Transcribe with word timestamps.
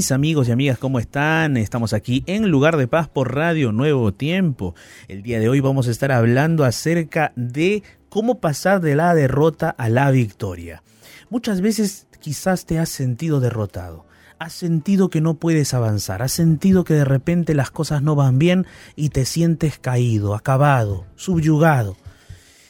Mis 0.00 0.12
amigos 0.12 0.48
y 0.48 0.52
amigas, 0.52 0.78
¿cómo 0.78 0.98
están? 0.98 1.58
Estamos 1.58 1.92
aquí 1.92 2.24
en 2.24 2.48
Lugar 2.48 2.78
de 2.78 2.88
Paz 2.88 3.06
por 3.06 3.34
Radio 3.34 3.70
Nuevo 3.70 4.14
Tiempo. 4.14 4.74
El 5.08 5.22
día 5.22 5.38
de 5.38 5.50
hoy 5.50 5.60
vamos 5.60 5.88
a 5.88 5.90
estar 5.90 6.10
hablando 6.10 6.64
acerca 6.64 7.34
de 7.36 7.82
cómo 8.08 8.40
pasar 8.40 8.80
de 8.80 8.96
la 8.96 9.14
derrota 9.14 9.68
a 9.68 9.90
la 9.90 10.10
victoria. 10.10 10.82
Muchas 11.28 11.60
veces 11.60 12.06
quizás 12.18 12.64
te 12.64 12.78
has 12.78 12.88
sentido 12.88 13.40
derrotado. 13.40 14.06
Has 14.38 14.54
sentido 14.54 15.10
que 15.10 15.20
no 15.20 15.34
puedes 15.34 15.74
avanzar, 15.74 16.22
has 16.22 16.32
sentido 16.32 16.82
que 16.82 16.94
de 16.94 17.04
repente 17.04 17.52
las 17.52 17.70
cosas 17.70 18.00
no 18.00 18.14
van 18.14 18.38
bien 18.38 18.64
y 18.96 19.10
te 19.10 19.26
sientes 19.26 19.78
caído, 19.78 20.34
acabado, 20.34 21.04
subyugado. 21.16 21.98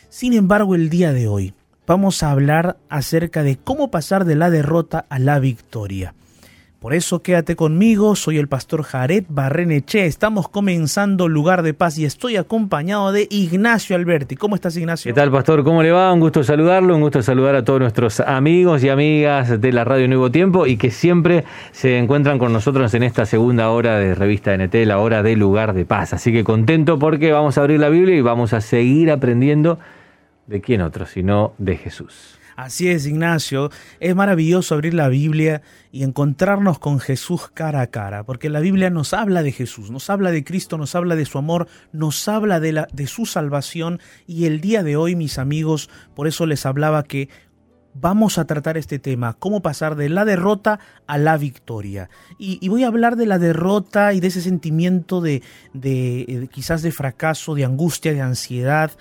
Sin 0.09 0.33
embargo, 0.33 0.75
el 0.75 0.91
día 0.91 1.13
de 1.13 1.29
hoy 1.29 1.55
vamos 1.87 2.25
a 2.25 2.33
hablar 2.33 2.77
acerca 2.89 3.45
de 3.45 3.57
cómo 3.57 3.93
pasar 3.93 4.25
de 4.25 4.35
la 4.35 4.51
derrota 4.51 5.07
a 5.09 5.21
la 5.21 5.39
victoria. 5.39 6.13
Por 6.81 6.95
eso 6.95 7.21
quédate 7.21 7.57
conmigo, 7.57 8.17
soy 8.17 8.39
el 8.39 8.49
pastor 8.49 8.85
Jared 8.85 9.25
Barreneche, 9.29 10.07
estamos 10.07 10.49
comenzando 10.49 11.29
Lugar 11.29 11.63
de 11.63 11.75
Paz 11.75 11.99
y 11.99 12.07
estoy 12.07 12.39
acompañado 12.39 13.13
de 13.13 13.29
Ignacio 13.29 13.95
Alberti. 13.95 14.35
¿Cómo 14.35 14.55
estás 14.55 14.79
Ignacio? 14.79 15.11
¿Qué 15.11 15.15
tal 15.15 15.31
pastor? 15.31 15.63
¿Cómo 15.63 15.83
le 15.83 15.93
va? 15.93 16.11
Un 16.11 16.21
gusto 16.21 16.43
saludarlo, 16.43 16.95
un 16.95 17.03
gusto 17.03 17.21
saludar 17.21 17.55
a 17.55 17.65
todos 17.67 17.81
nuestros 17.81 18.21
amigos 18.21 18.83
y 18.83 18.89
amigas 18.89 19.61
de 19.61 19.73
la 19.75 19.85
Radio 19.85 20.09
Nuevo 20.09 20.31
Tiempo 20.31 20.67
y 20.67 20.79
que 20.79 20.91
siempre 20.91 21.45
se 21.73 21.99
encuentran 21.99 22.39
con 22.39 22.51
nosotros 22.51 22.95
en 22.95 23.03
esta 23.03 23.27
segunda 23.27 23.69
hora 23.69 23.99
de 23.99 24.15
Revista 24.15 24.57
NT, 24.57 24.75
la 24.87 25.01
hora 25.01 25.23
de 25.23 25.37
Lugar 25.37 25.75
de 25.75 25.85
Paz. 25.85 26.15
Así 26.15 26.33
que 26.33 26.45
contento 26.45 26.99
porque 26.99 27.31
vamos 27.31 27.59
a 27.59 27.61
abrir 27.61 27.79
la 27.79 27.91
Biblia 27.91 28.17
y 28.17 28.23
vamos 28.23 28.55
a 28.55 28.63
seguir 28.63 29.11
aprendiendo 29.11 29.79
de 30.47 30.63
quién 30.63 30.81
otro, 30.81 31.05
sino 31.05 31.53
de 31.59 31.77
Jesús. 31.77 32.40
Así 32.61 32.89
es, 32.89 33.07
Ignacio. 33.07 33.71
Es 34.01 34.15
maravilloso 34.15 34.75
abrir 34.75 34.93
la 34.93 35.09
Biblia 35.09 35.63
y 35.93 36.03
encontrarnos 36.03 36.79
con 36.79 37.01
Jesús 37.01 37.49
cara 37.49 37.81
a 37.81 37.87
cara, 37.87 38.25
porque 38.25 38.51
la 38.51 38.61
Biblia 38.61 38.91
nos 38.91 39.15
habla 39.15 39.43
de 39.43 39.51
Jesús, 39.51 39.91
nos 39.91 40.11
habla 40.11 40.31
de 40.31 40.45
Cristo, 40.45 40.77
nos 40.77 40.95
habla 40.95 41.17
de 41.17 41.25
su 41.25 41.39
amor, 41.39 41.69
nos 41.93 42.29
habla 42.29 42.61
de, 42.61 42.73
la, 42.73 42.89
de 42.93 43.07
su 43.07 43.25
salvación 43.25 43.99
y 44.27 44.45
el 44.45 44.61
día 44.61 44.83
de 44.83 44.97
hoy, 44.97 45.17
mis 45.17 45.39
amigos, 45.39 45.89
por 46.15 46.29
eso 46.29 46.45
les 46.45 46.67
hablaba 46.67 47.03
que 47.05 47.31
vamos 47.95 48.37
a 48.37 48.45
tratar 48.45 48.77
este 48.77 48.99
tema, 48.99 49.33
cómo 49.39 49.63
pasar 49.63 49.97
de 49.97 50.11
la 50.11 50.27
derrota 50.27 50.81
a 51.07 51.17
la 51.17 51.39
victoria. 51.39 52.11
Y, 52.37 52.69
voy 52.69 52.85
a 52.85 52.89
hablar 52.89 53.17
de 53.17 53.25
la 53.25 53.39
derrota 53.39 54.13
y 54.13 54.21
de 54.21 54.27
ese 54.27 54.43
sentimiento 54.43 55.23
de, 55.23 55.43
de, 55.73 56.27
de 56.41 56.49
quizás 56.49 56.83
de 56.83 56.93
fracaso, 56.93 57.55
de 57.55 57.65
angustia, 57.65 58.13
de 58.13 58.21
ansiedad. 58.21 58.93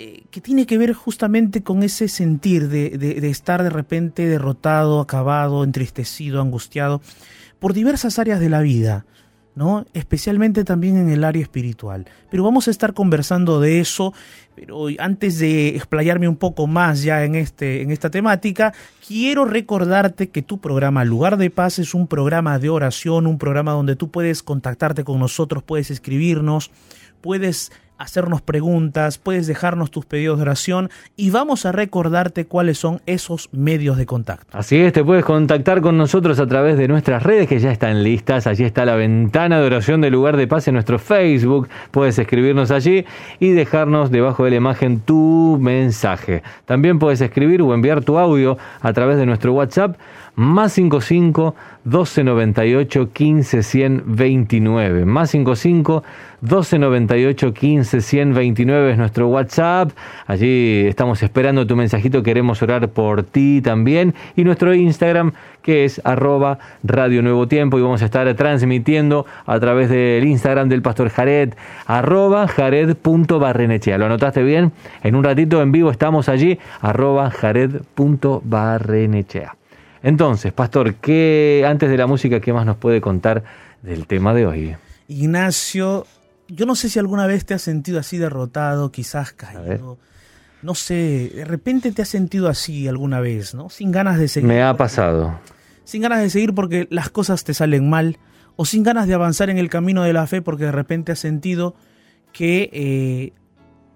Eh, 0.00 0.22
que 0.30 0.40
tiene 0.40 0.64
que 0.64 0.78
ver 0.78 0.92
justamente 0.92 1.64
con 1.64 1.82
ese 1.82 2.06
sentir 2.06 2.68
de, 2.68 3.28
estar 3.28 3.64
de 3.64 3.70
repente 3.70 4.28
derrotado, 4.28 5.00
acabado, 5.00 5.64
entristecido, 5.64 6.40
angustiado 6.40 7.00
por 7.58 7.72
diversas 7.72 8.20
áreas 8.20 8.38
de 8.38 8.48
la 8.48 8.60
vida, 8.60 9.06
¿no? 9.56 9.86
Especialmente 9.94 10.62
también 10.62 10.98
en 10.98 11.08
el 11.08 11.24
área 11.24 11.42
espiritual. 11.42 12.06
Pero 12.30 12.44
vamos 12.44 12.68
a 12.68 12.70
estar 12.70 12.94
conversando 12.94 13.58
de 13.58 13.80
eso, 13.80 14.14
pero 14.54 14.86
antes 15.00 15.40
de 15.40 15.70
explayarme 15.70 16.28
un 16.28 16.36
poco 16.36 16.68
más 16.68 17.02
ya 17.02 17.24
en, 17.24 17.34
este, 17.34 17.82
en 17.82 17.90
esta 17.90 18.08
temática, 18.08 18.72
quiero 19.04 19.46
recordarte 19.46 20.28
que 20.28 20.42
tu 20.42 20.60
programa 20.60 21.04
Lugar 21.04 21.38
de 21.38 21.50
Paz 21.50 21.80
es 21.80 21.92
un 21.92 22.06
programa 22.06 22.60
de 22.60 22.68
oración, 22.68 23.26
un 23.26 23.38
programa 23.38 23.72
donde 23.72 23.96
tú 23.96 24.12
puedes 24.12 24.44
contactarte 24.44 25.02
con 25.02 25.18
nosotros, 25.18 25.64
puedes 25.64 25.90
escribirnos, 25.90 26.70
puedes 27.20 27.72
hacernos 27.98 28.40
preguntas, 28.42 29.18
puedes 29.18 29.46
dejarnos 29.46 29.90
tus 29.90 30.06
pedidos 30.06 30.38
de 30.38 30.42
oración 30.42 30.90
y 31.16 31.30
vamos 31.30 31.66
a 31.66 31.72
recordarte 31.72 32.46
cuáles 32.46 32.78
son 32.78 33.00
esos 33.06 33.48
medios 33.52 33.96
de 33.96 34.06
contacto. 34.06 34.56
Así 34.56 34.76
es, 34.76 34.92
te 34.92 35.04
puedes 35.04 35.24
contactar 35.24 35.80
con 35.80 35.98
nosotros 35.98 36.38
a 36.40 36.46
través 36.46 36.78
de 36.78 36.88
nuestras 36.88 37.22
redes 37.22 37.48
que 37.48 37.58
ya 37.58 37.70
están 37.70 38.02
listas. 38.02 38.46
Allí 38.46 38.64
está 38.64 38.84
la 38.84 38.94
ventana 38.94 39.60
de 39.60 39.66
oración 39.66 40.00
del 40.00 40.12
lugar 40.12 40.36
de 40.36 40.46
paz 40.46 40.68
en 40.68 40.74
nuestro 40.74 40.98
Facebook. 40.98 41.68
Puedes 41.90 42.18
escribirnos 42.18 42.70
allí 42.70 43.04
y 43.40 43.50
dejarnos 43.50 44.10
debajo 44.10 44.44
de 44.44 44.50
la 44.50 44.56
imagen 44.56 45.00
tu 45.00 45.58
mensaje. 45.60 46.42
También 46.64 46.98
puedes 46.98 47.20
escribir 47.20 47.62
o 47.62 47.74
enviar 47.74 48.04
tu 48.04 48.18
audio 48.18 48.56
a 48.80 48.92
través 48.92 49.18
de 49.18 49.26
nuestro 49.26 49.52
WhatsApp 49.52 49.96
más 50.38 50.74
55 50.74 51.56
1298 51.84 53.12
15 53.12 53.62
129. 53.62 55.04
Más 55.04 55.30
55 55.30 56.04
1298 56.40 57.52
15 57.52 58.00
129 58.00 58.92
es 58.92 58.98
nuestro 58.98 59.28
WhatsApp. 59.28 59.90
Allí 60.26 60.86
estamos 60.86 61.22
esperando 61.22 61.66
tu 61.66 61.76
mensajito. 61.76 62.22
Queremos 62.22 62.62
orar 62.62 62.88
por 62.88 63.22
ti 63.22 63.60
también. 63.62 64.14
Y 64.36 64.44
nuestro 64.44 64.74
Instagram 64.74 65.32
que 65.68 65.84
es 65.84 66.00
arroba 66.04 66.58
Radio 66.82 67.20
Nuevo 67.20 67.46
Tiempo. 67.46 67.78
Y 67.78 67.82
vamos 67.82 68.00
a 68.00 68.06
estar 68.06 68.34
transmitiendo 68.34 69.26
a 69.44 69.60
través 69.60 69.90
del 69.90 70.24
Instagram 70.24 70.70
del 70.70 70.80
Pastor 70.80 71.10
Jared, 71.10 71.52
arroba 71.86 72.48
jared.barrenechea. 72.48 73.98
¿Lo 73.98 74.06
anotaste 74.06 74.42
bien? 74.42 74.72
En 75.02 75.14
un 75.14 75.24
ratito 75.24 75.60
en 75.60 75.70
vivo 75.70 75.90
estamos 75.90 76.30
allí, 76.30 76.58
arroba 76.80 77.30
jared.barrenechea. 77.30 79.56
Entonces, 80.02 80.54
Pastor, 80.54 80.94
¿qué, 80.94 81.66
antes 81.68 81.90
de 81.90 81.98
la 81.98 82.06
música, 82.06 82.40
¿qué 82.40 82.54
más 82.54 82.64
nos 82.64 82.76
puede 82.76 83.02
contar 83.02 83.44
del 83.82 84.06
tema 84.06 84.32
de 84.32 84.46
hoy? 84.46 84.74
Ignacio, 85.08 86.06
yo 86.48 86.66
no 86.66 86.74
sé 86.74 86.88
si 86.88 86.98
alguna 86.98 87.26
vez 87.26 87.44
te 87.44 87.54
has 87.54 87.62
sentido 87.62 87.98
así 87.98 88.18
derrotado, 88.18 88.90
quizás 88.90 89.32
caído. 89.32 89.98
No 90.62 90.74
sé, 90.74 91.30
de 91.34 91.44
repente 91.44 91.92
te 91.92 92.02
has 92.02 92.08
sentido 92.08 92.48
así 92.48 92.88
alguna 92.88 93.20
vez, 93.20 93.54
¿no? 93.54 93.70
Sin 93.70 93.92
ganas 93.92 94.18
de 94.18 94.28
seguir. 94.28 94.48
Me 94.48 94.62
ha 94.62 94.76
pasado. 94.76 95.38
Sin 95.84 96.02
ganas 96.02 96.20
de 96.20 96.30
seguir 96.30 96.54
porque 96.54 96.88
las 96.90 97.10
cosas 97.10 97.44
te 97.44 97.54
salen 97.54 97.88
mal, 97.88 98.18
o 98.56 98.64
sin 98.64 98.82
ganas 98.82 99.06
de 99.06 99.14
avanzar 99.14 99.50
en 99.50 99.58
el 99.58 99.70
camino 99.70 100.02
de 100.02 100.12
la 100.12 100.26
fe 100.26 100.42
porque 100.42 100.64
de 100.64 100.72
repente 100.72 101.12
has 101.12 101.20
sentido 101.20 101.76
que 102.32 102.70
eh, 102.72 103.32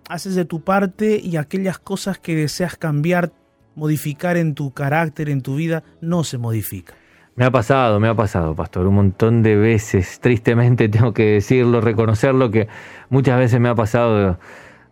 haces 0.09 0.35
de 0.35 0.45
tu 0.45 0.63
parte 0.63 1.21
y 1.23 1.37
aquellas 1.37 1.79
cosas 1.79 2.19
que 2.19 2.37
deseas 2.37 2.77
cambiar 2.77 3.33
modificar 3.75 4.37
en 4.37 4.55
tu 4.55 4.73
carácter, 4.73 5.29
en 5.29 5.43
tu 5.43 5.57
vida, 5.57 5.83
no 6.01 6.25
se 6.25 6.39
modifica. 6.39 6.95
Me 7.35 7.47
ha 7.47 7.51
pasado, 7.51 7.99
me 7.99 8.09
ha 8.09 8.15
pasado, 8.15 8.55
pastor, 8.55 8.87
un 8.87 8.95
montón 8.97 9.43
de 9.43 9.57
veces, 9.57 10.21
tristemente 10.21 10.91
tengo 10.91 11.15
que 11.15 11.25
decirlo, 11.25 11.81
reconocerlo, 11.81 12.51
que 12.51 12.69
muchas 13.09 13.39
veces 13.39 13.59
me 13.59 13.71
ha 13.71 13.75
pasado 13.75 14.39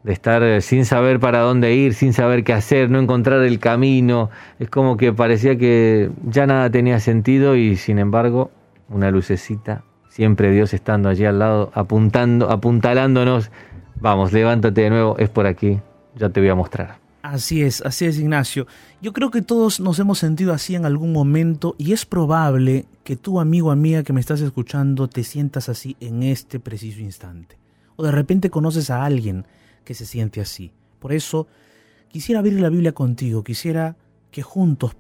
de, 0.04 0.12
estar 0.12 0.62
sin 0.62 0.86
saber 0.86 1.20
para 1.20 1.40
dónde 1.40 1.74
ir, 1.74 1.92
sin 1.92 2.14
saber 2.14 2.42
qué 2.42 2.54
hacer, 2.54 2.88
no 2.88 2.98
encontrar 2.98 3.42
el 3.42 3.58
camino, 3.58 4.30
es 4.58 4.70
como 4.70 4.96
que 4.96 5.12
parecía 5.12 5.58
que 5.58 6.10
ya 6.24 6.46
nada 6.46 6.70
tenía 6.70 6.98
sentido 6.98 7.56
y 7.56 7.76
sin 7.76 7.98
embargo 7.98 8.50
una 8.88 9.10
lucecita, 9.10 9.84
siempre 10.08 10.50
Dios 10.50 10.72
estando 10.72 11.10
allí 11.10 11.26
al 11.26 11.40
lado, 11.40 11.70
apuntando, 11.74 12.50
apuntalándonos, 12.50 13.50
vamos, 13.96 14.32
levántate 14.32 14.80
de 14.80 14.88
nuevo, 14.88 15.18
es 15.18 15.28
por 15.28 15.46
aquí, 15.46 15.78
ya 16.16 16.30
te 16.30 16.40
voy 16.40 16.48
a 16.48 16.54
mostrar. 16.54 17.09
Así 17.22 17.62
es, 17.62 17.82
así 17.82 18.06
es 18.06 18.18
Ignacio. 18.18 18.66
Yo 19.02 19.12
creo 19.12 19.30
que 19.30 19.42
todos 19.42 19.78
nos 19.78 19.98
hemos 19.98 20.18
sentido 20.18 20.54
así 20.54 20.74
en 20.74 20.86
algún 20.86 21.12
momento 21.12 21.74
y 21.76 21.92
es 21.92 22.06
probable 22.06 22.86
que 23.04 23.16
tú, 23.16 23.40
amigo, 23.40 23.70
amiga 23.70 24.02
que 24.02 24.14
me 24.14 24.20
estás 24.20 24.40
escuchando, 24.40 25.08
te 25.08 25.22
sientas 25.22 25.68
así 25.68 25.96
en 26.00 26.22
este 26.22 26.60
preciso 26.60 27.00
instante. 27.00 27.58
O 27.96 28.04
de 28.04 28.10
repente 28.10 28.48
conoces 28.48 28.88
a 28.88 29.04
alguien 29.04 29.44
que 29.84 29.92
se 29.92 30.06
siente 30.06 30.40
así. 30.40 30.72
Por 30.98 31.12
eso, 31.12 31.46
quisiera 32.08 32.38
abrir 32.38 32.58
la 32.58 32.70
Biblia 32.70 32.92
contigo, 32.92 33.44
quisiera 33.44 33.96
que 34.30 34.42
juntos 34.42 34.96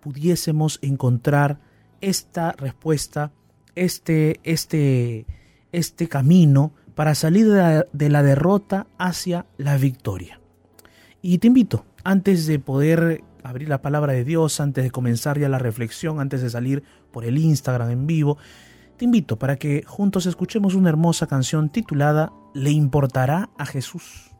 pudiésemos 0.00 0.78
encontrar 0.80 1.60
esta 2.00 2.52
respuesta, 2.52 3.32
este, 3.74 4.40
este, 4.44 5.26
este 5.72 6.08
camino 6.08 6.72
para 6.94 7.14
salir 7.14 7.50
de 7.50 7.58
la, 7.58 7.86
de 7.92 8.08
la 8.08 8.22
derrota 8.22 8.86
hacia 8.96 9.44
la 9.58 9.76
victoria. 9.76 10.39
Y 11.22 11.38
te 11.38 11.48
invito, 11.48 11.84
antes 12.02 12.46
de 12.46 12.58
poder 12.58 13.22
abrir 13.42 13.68
la 13.68 13.82
palabra 13.82 14.14
de 14.14 14.24
Dios, 14.24 14.60
antes 14.60 14.84
de 14.84 14.90
comenzar 14.90 15.38
ya 15.38 15.48
la 15.48 15.58
reflexión, 15.58 16.18
antes 16.18 16.40
de 16.40 16.50
salir 16.50 16.82
por 17.10 17.24
el 17.24 17.38
Instagram 17.38 17.90
en 17.90 18.06
vivo, 18.06 18.38
te 18.96 19.04
invito 19.04 19.38
para 19.38 19.56
que 19.56 19.82
juntos 19.86 20.26
escuchemos 20.26 20.74
una 20.74 20.88
hermosa 20.88 21.26
canción 21.26 21.68
titulada 21.68 22.32
¿Le 22.54 22.70
importará 22.70 23.50
a 23.58 23.66
Jesús? 23.66 24.30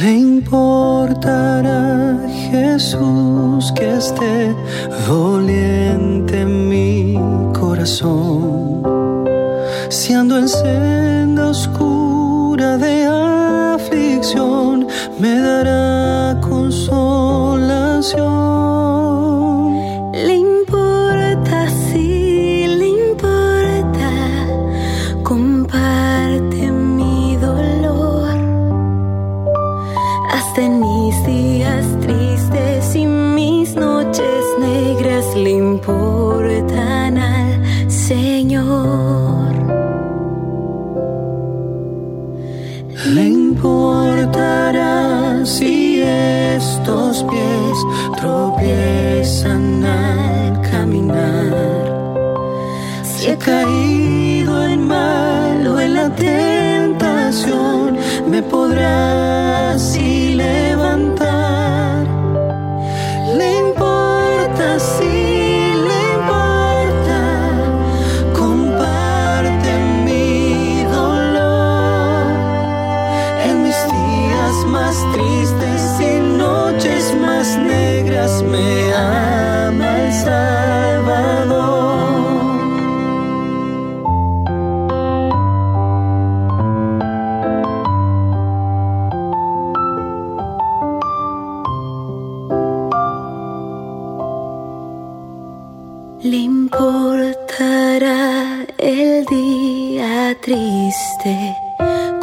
Le 0.00 0.12
importará 0.12 2.18
Jesús 2.50 3.72
que 3.72 3.96
esté 3.96 4.54
doliente 5.06 6.46
mi 7.80 7.86
si 9.88 10.12
ando 10.12 10.36
en 10.38 10.48
senda 10.48 11.48
oscura 11.48 12.76
de 12.76 13.06
aflicción, 13.74 14.86
me 15.18 15.40
dará 15.40 16.38
consolación. 16.42 17.40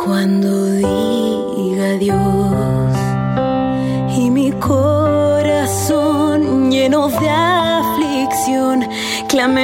Cuando 0.08 0.72
diga 0.72 1.86
adiós 1.96 2.96
y 4.18 4.30
mi 4.30 4.52
corazón 4.54 6.40
lleno 6.72 7.10
de 7.10 7.30
aflicción 7.30 8.88
clama 9.28 9.64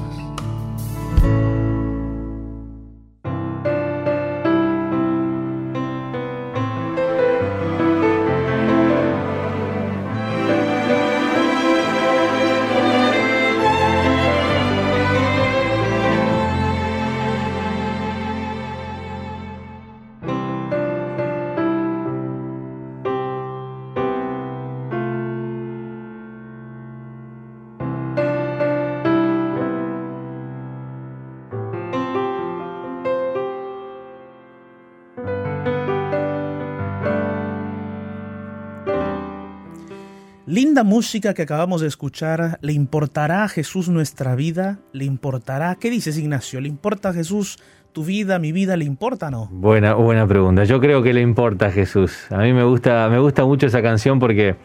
Música 41.01 41.33
que 41.33 41.41
acabamos 41.41 41.81
de 41.81 41.87
escuchar. 41.87 42.59
¿Le 42.61 42.73
importará 42.73 43.43
a 43.43 43.47
Jesús 43.47 43.89
nuestra 43.89 44.35
vida? 44.35 44.77
¿Le 44.93 45.03
importará? 45.03 45.73
¿Qué 45.79 45.89
dices, 45.89 46.15
Ignacio? 46.15 46.61
¿Le 46.61 46.67
importa 46.67 47.09
a 47.09 47.13
Jesús 47.13 47.57
tu 47.91 48.05
vida, 48.05 48.37
mi 48.37 48.51
vida? 48.51 48.77
¿Le 48.77 48.85
importa 48.85 49.29
o 49.29 49.31
no? 49.31 49.49
Buena, 49.51 49.95
buena 49.95 50.27
pregunta. 50.27 50.63
Yo 50.63 50.79
creo 50.79 51.01
que 51.01 51.11
le 51.11 51.21
importa 51.21 51.65
a 51.65 51.71
Jesús. 51.71 52.27
A 52.29 52.37
mí 52.37 52.53
me 52.53 52.63
gusta, 52.63 53.09
me 53.09 53.17
gusta 53.17 53.43
mucho 53.45 53.65
esa 53.65 53.81
canción 53.81 54.19
porque 54.19 54.57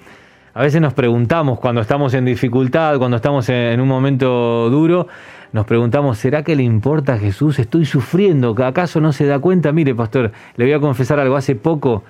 a 0.53 0.61
veces 0.61 0.79
nos 0.79 0.93
preguntamos 0.93 1.59
cuando 1.59 1.81
estamos 1.81 2.13
en 2.13 2.27
dificultad, 2.27 2.99
cuando 2.99 3.17
estamos 3.17 3.49
en, 3.49 3.81
un 3.81 3.89
momento 3.89 4.69
duro, 4.69 5.09
nos 5.53 5.65
preguntamos, 5.65 6.19
¿será 6.19 6.43
que 6.43 6.55
le 6.55 6.65
importa 6.65 7.15
a 7.15 7.19
Jesús? 7.19 7.59
Estoy 7.59 7.87
sufriendo, 7.87 8.55
¿acaso 8.63 9.01
no 9.01 9.15
se 9.15 9.25
da 9.25 9.39
cuenta? 9.39 9.73
Mire, 9.73 9.95
pastor, 9.95 10.33
le 10.57 10.67
voy 10.67 10.75
a 10.75 10.81
confesar 10.81 11.19
algo. 11.19 11.35
Hace 11.35 11.55
poco, 11.55 12.05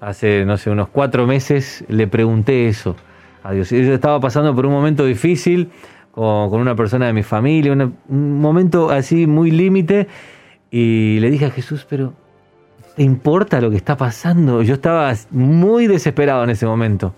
hace, 0.00 0.46
no 0.46 0.56
sé, 0.56 0.70
unos 0.70 0.88
cuatro 0.88 1.26
meses, 1.26 1.84
le 1.88 2.06
pregunté 2.06 2.66
eso 2.66 2.96
a 3.42 3.52
Dios. 3.52 3.70
Yo 3.70 3.94
estaba 3.94 4.20
pasando 4.20 4.54
por 4.54 4.66
un 4.66 4.72
momento 4.72 5.04
difícil 5.04 5.70
con, 6.12 6.60
una 6.60 6.74
persona 6.74 7.06
de 7.06 7.12
mi 7.12 7.22
familia, 7.22 7.72
un 7.72 8.40
momento 8.40 8.90
así 8.90 9.26
muy 9.26 9.50
límite, 9.50 10.08
y 10.70 11.18
le 11.20 11.30
dije 11.30 11.46
a 11.46 11.50
Jesús, 11.50 11.86
pero 11.88 12.12
¿te 12.96 13.02
importa 13.02 13.60
lo 13.60 13.70
que 13.70 13.76
está 13.76 13.96
pasando? 13.96 14.62
Yo 14.62 14.74
estaba 14.74 15.12
muy 15.30 15.86
desesperado 15.86 16.44
en 16.44 16.50
ese 16.50 16.66
momento. 16.66 17.14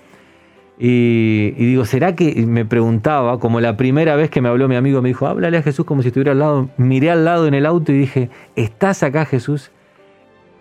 Y, 0.78 1.52
digo, 1.52 1.84
¿será 1.84 2.16
que 2.16 2.44
me 2.46 2.64
preguntaba, 2.64 3.38
como 3.38 3.60
la 3.60 3.76
primera 3.76 4.16
vez 4.16 4.30
que 4.30 4.40
me 4.40 4.48
habló 4.48 4.68
mi 4.68 4.74
amigo, 4.74 5.00
me 5.00 5.10
dijo, 5.10 5.26
háblale 5.26 5.58
a 5.58 5.62
Jesús 5.62 5.84
como 5.84 6.02
si 6.02 6.08
estuviera 6.08 6.32
al 6.32 6.38
lado? 6.38 6.70
Miré 6.76 7.10
al 7.10 7.24
lado 7.24 7.46
en 7.46 7.54
el 7.54 7.66
auto 7.66 7.92
y 7.92 7.98
dije, 7.98 8.30
¿estás 8.56 9.02
acá 9.02 9.24
Jesús? 9.24 9.70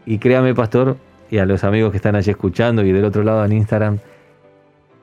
Y 0.05 0.19
créame, 0.19 0.53
pastor, 0.53 0.97
y 1.31 1.37
a 1.37 1.45
los 1.45 1.63
amigos 1.63 1.91
que 1.91 1.97
están 1.97 2.15
allí 2.15 2.29
escuchando 2.29 2.83
y 2.83 2.91
del 2.91 3.05
otro 3.05 3.23
lado 3.23 3.43
en 3.45 3.53
Instagram, 3.53 3.99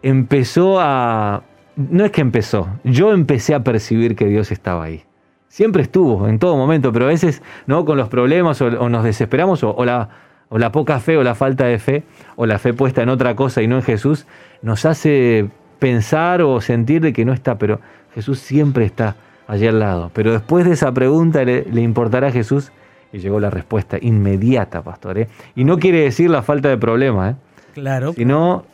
empezó 0.03 0.81
a... 0.81 1.43
No 1.77 2.05
es 2.05 2.11
que 2.11 2.21
empezó, 2.21 2.69
yo 2.83 3.13
empecé 3.13 3.55
a 3.55 3.63
percibir 3.63 4.17
que 4.17 4.27
Dios 4.27 4.51
estaba 4.51 4.85
ahí. 4.85 5.05
Siempre 5.49 5.83
estuvo, 5.83 6.27
en 6.27 6.39
todo 6.39 6.57
momento, 6.57 6.93
pero 6.93 7.05
a 7.05 7.09
veces, 7.09 7.43
¿no? 7.67 7.85
Con 7.85 7.97
los 7.97 8.09
problemas 8.09 8.61
o, 8.61 8.67
o 8.67 8.89
nos 8.89 9.05
desesperamos 9.05 9.63
o, 9.63 9.75
o 9.75 9.85
la, 9.85 10.09
o 10.49 10.59
la 10.59 10.73
poca 10.73 10.99
fe 10.99 11.17
o 11.17 11.23
la 11.23 11.35
falta 11.35 11.67
de 11.67 11.79
fe 11.79 12.03
o 12.37 12.47
la 12.47 12.59
fe 12.59 12.75
puesta 12.75 13.03
en 13.03 13.09
otra 13.09 13.37
cosa 13.37 13.63
y 13.63 13.69
no 13.69 13.77
en 13.77 13.83
Jesús, 13.83 14.27
nos 14.61 14.85
hace 14.85 15.49
pensar 15.79 16.43
o 16.43 16.61
sentir 16.61 17.01
de 17.01 17.13
que 17.13 17.25
no 17.25 17.33
está, 17.33 17.59
pero 17.59 17.81
Jesús 18.15 18.41
siempre 18.41 18.85
está 18.85 19.17
allí 19.47 19.67
al 19.67 19.79
lado. 19.79 20.11
Pero 20.13 20.33
después 20.33 20.65
de 20.65 20.73
esa 20.73 20.93
pregunta, 20.93 21.45
¿le, 21.45 21.65
le 21.65 21.81
importará 21.81 22.29
a 22.29 22.33
Jesús? 22.33 22.73
Y 23.13 23.19
llegó 23.19 23.41
la 23.41 23.51
respuesta 23.51 23.97
inmediata, 24.01 24.83
pastor. 24.83 25.19
¿eh? 25.19 25.29
Y 25.55 25.65
no 25.65 25.79
quiere 25.79 26.01
decir 26.03 26.29
la 26.29 26.43
falta 26.43 26.69
de 26.69 26.77
problema, 26.77 27.31
¿eh? 27.31 27.35
Claro. 27.75 28.13
sino 28.13 28.65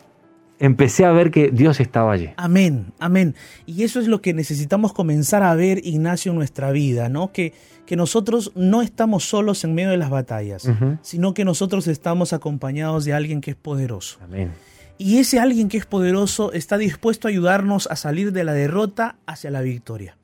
empecé 0.65 1.05
a 1.05 1.13
ver 1.13 1.31
que 1.31 1.51
Dios 1.51 1.79
estaba 1.81 2.13
allí. 2.13 2.31
Amén, 2.37 2.93
amén. 2.99 3.35
Y 3.67 3.83
eso 3.83 4.01
es 4.01 4.09
lo 4.09 4.23
que 4.23 4.33
necesitamos 4.33 4.93
comenzar 4.93 5.43
a 5.43 5.55
ver, 5.55 5.85
Ignacio, 5.85 6.33
en 6.33 6.39
nuestra 6.39 6.73
vida, 6.73 7.09
¿no? 7.09 7.33
Que, 7.33 7.53
que 7.87 7.97
nosotros 7.97 8.53
no 8.55 8.81
estamos 8.81 9.25
solos 9.25 9.63
en 9.65 9.75
medio 9.75 9.91
de 9.91 9.99
las 9.99 10.11
batallas, 10.11 10.67
sino 11.03 11.35
que 11.35 11.45
nosotros 11.45 11.87
estamos 11.87 12.33
acompañados 12.33 13.05
de 13.05 13.13
alguien 13.13 13.41
que 13.41 13.51
es 13.51 13.57
poderoso. 13.57 14.19
Amén. 14.25 14.53
Y 14.97 15.19
ese 15.19 15.39
alguien 15.39 15.69
que 15.69 15.77
es 15.77 15.87
poderoso 15.87 16.53
está 16.53 16.79
dispuesto 16.79 17.29
a 17.29 17.31
ayudarnos 17.31 17.87
a 17.89 17.97
salir 17.97 18.33
de 18.33 18.45
la 18.45 18.53
derrota 18.53 19.17
hacia 19.27 19.51
la 19.51 19.61
victoria. 19.61 20.17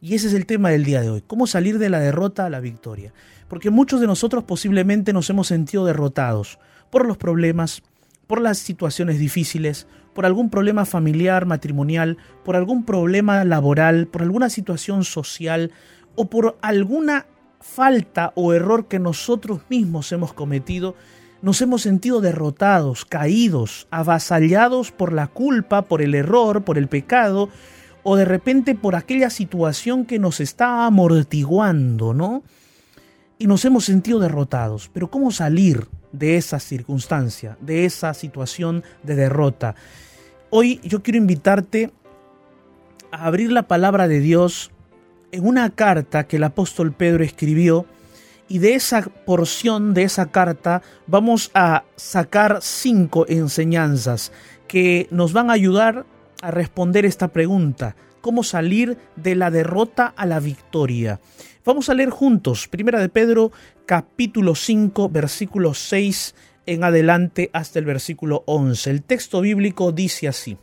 Y 0.00 0.14
ese 0.14 0.28
es 0.28 0.34
el 0.34 0.46
tema 0.46 0.70
del 0.70 0.84
día 0.84 1.00
de 1.00 1.10
hoy, 1.10 1.22
cómo 1.26 1.46
salir 1.46 1.78
de 1.78 1.90
la 1.90 2.00
derrota 2.00 2.46
a 2.46 2.50
la 2.50 2.60
victoria. 2.60 3.12
Porque 3.48 3.70
muchos 3.70 4.00
de 4.00 4.06
nosotros 4.06 4.44
posiblemente 4.44 5.12
nos 5.12 5.30
hemos 5.30 5.46
sentido 5.46 5.84
derrotados 5.84 6.58
por 6.90 7.06
los 7.06 7.16
problemas, 7.16 7.82
por 8.26 8.40
las 8.40 8.58
situaciones 8.58 9.18
difíciles, 9.18 9.86
por 10.14 10.26
algún 10.26 10.50
problema 10.50 10.84
familiar, 10.84 11.46
matrimonial, 11.46 12.16
por 12.44 12.56
algún 12.56 12.84
problema 12.84 13.44
laboral, 13.44 14.06
por 14.06 14.22
alguna 14.22 14.50
situación 14.50 15.04
social 15.04 15.72
o 16.14 16.30
por 16.30 16.56
alguna 16.62 17.26
falta 17.60 18.32
o 18.34 18.52
error 18.52 18.88
que 18.88 18.98
nosotros 18.98 19.60
mismos 19.68 20.10
hemos 20.12 20.32
cometido, 20.32 20.94
nos 21.42 21.60
hemos 21.60 21.82
sentido 21.82 22.20
derrotados, 22.20 23.04
caídos, 23.04 23.86
avasallados 23.90 24.90
por 24.90 25.12
la 25.12 25.26
culpa, 25.26 25.82
por 25.82 26.00
el 26.00 26.14
error, 26.14 26.64
por 26.64 26.78
el 26.78 26.88
pecado, 26.88 27.50
o 28.02 28.16
de 28.16 28.24
repente 28.24 28.74
por 28.74 28.94
aquella 28.94 29.30
situación 29.30 30.06
que 30.06 30.18
nos 30.18 30.40
está 30.40 30.86
amortiguando, 30.86 32.14
¿no? 32.14 32.42
Y 33.38 33.46
nos 33.46 33.64
hemos 33.64 33.84
sentido 33.84 34.18
derrotados. 34.18 34.90
Pero 34.92 35.10
¿cómo 35.10 35.30
salir 35.30 35.86
de 36.18 36.36
esa 36.36 36.58
circunstancia, 36.60 37.56
de 37.60 37.84
esa 37.84 38.14
situación 38.14 38.84
de 39.02 39.16
derrota. 39.16 39.74
Hoy 40.50 40.80
yo 40.82 41.02
quiero 41.02 41.18
invitarte 41.18 41.90
a 43.10 43.26
abrir 43.26 43.52
la 43.52 43.64
palabra 43.64 44.08
de 44.08 44.20
Dios 44.20 44.70
en 45.32 45.46
una 45.46 45.70
carta 45.70 46.26
que 46.26 46.36
el 46.36 46.44
apóstol 46.44 46.92
Pedro 46.92 47.24
escribió 47.24 47.86
y 48.48 48.58
de 48.58 48.74
esa 48.74 49.02
porción 49.02 49.92
de 49.92 50.04
esa 50.04 50.26
carta 50.26 50.82
vamos 51.06 51.50
a 51.52 51.84
sacar 51.96 52.60
cinco 52.62 53.26
enseñanzas 53.28 54.32
que 54.68 55.08
nos 55.10 55.32
van 55.32 55.50
a 55.50 55.54
ayudar 55.54 56.06
a 56.42 56.50
responder 56.50 57.04
esta 57.04 57.28
pregunta, 57.28 57.96
cómo 58.20 58.44
salir 58.44 58.98
de 59.16 59.34
la 59.34 59.50
derrota 59.50 60.06
a 60.16 60.26
la 60.26 60.38
victoria. 60.38 61.20
Vamos 61.66 61.88
a 61.88 61.94
leer 61.94 62.10
juntos, 62.10 62.68
Primera 62.68 63.00
de 63.00 63.08
Pedro, 63.08 63.50
capítulo 63.86 64.54
5, 64.54 65.08
versículo 65.08 65.74
6 65.74 66.36
en 66.64 66.84
adelante 66.84 67.50
hasta 67.52 67.80
el 67.80 67.84
versículo 67.84 68.44
11. 68.46 68.88
El 68.88 69.02
texto 69.02 69.40
bíblico 69.40 69.90
dice 69.90 70.28
así: 70.28 70.58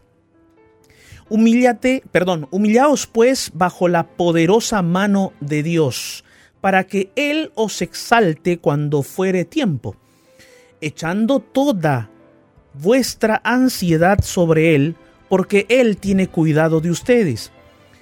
Humíllate, 1.28 2.04
perdón, 2.10 2.48
humillaos 2.52 3.06
pues 3.06 3.52
bajo 3.54 3.90
la 3.90 4.08
poderosa 4.08 4.82
mano 4.82 5.34
de 5.42 5.62
Dios, 5.62 6.24
para 6.62 6.86
que 6.86 7.12
Él 7.18 7.52
os 7.56 7.82
exalte 7.82 8.60
cuando 8.60 9.04
fuere 9.04 9.44
tiempo, 9.44 9.98
echando 10.80 11.42
toda 11.42 12.10
vuestra 12.76 13.42
ansiedad 13.44 14.20
sobre 14.24 14.74
Él, 14.74 14.96
porque 15.28 15.66
Él 15.68 15.98
tiene 15.98 16.28
cuidado 16.28 16.80
de 16.80 16.92
ustedes. 16.92 17.52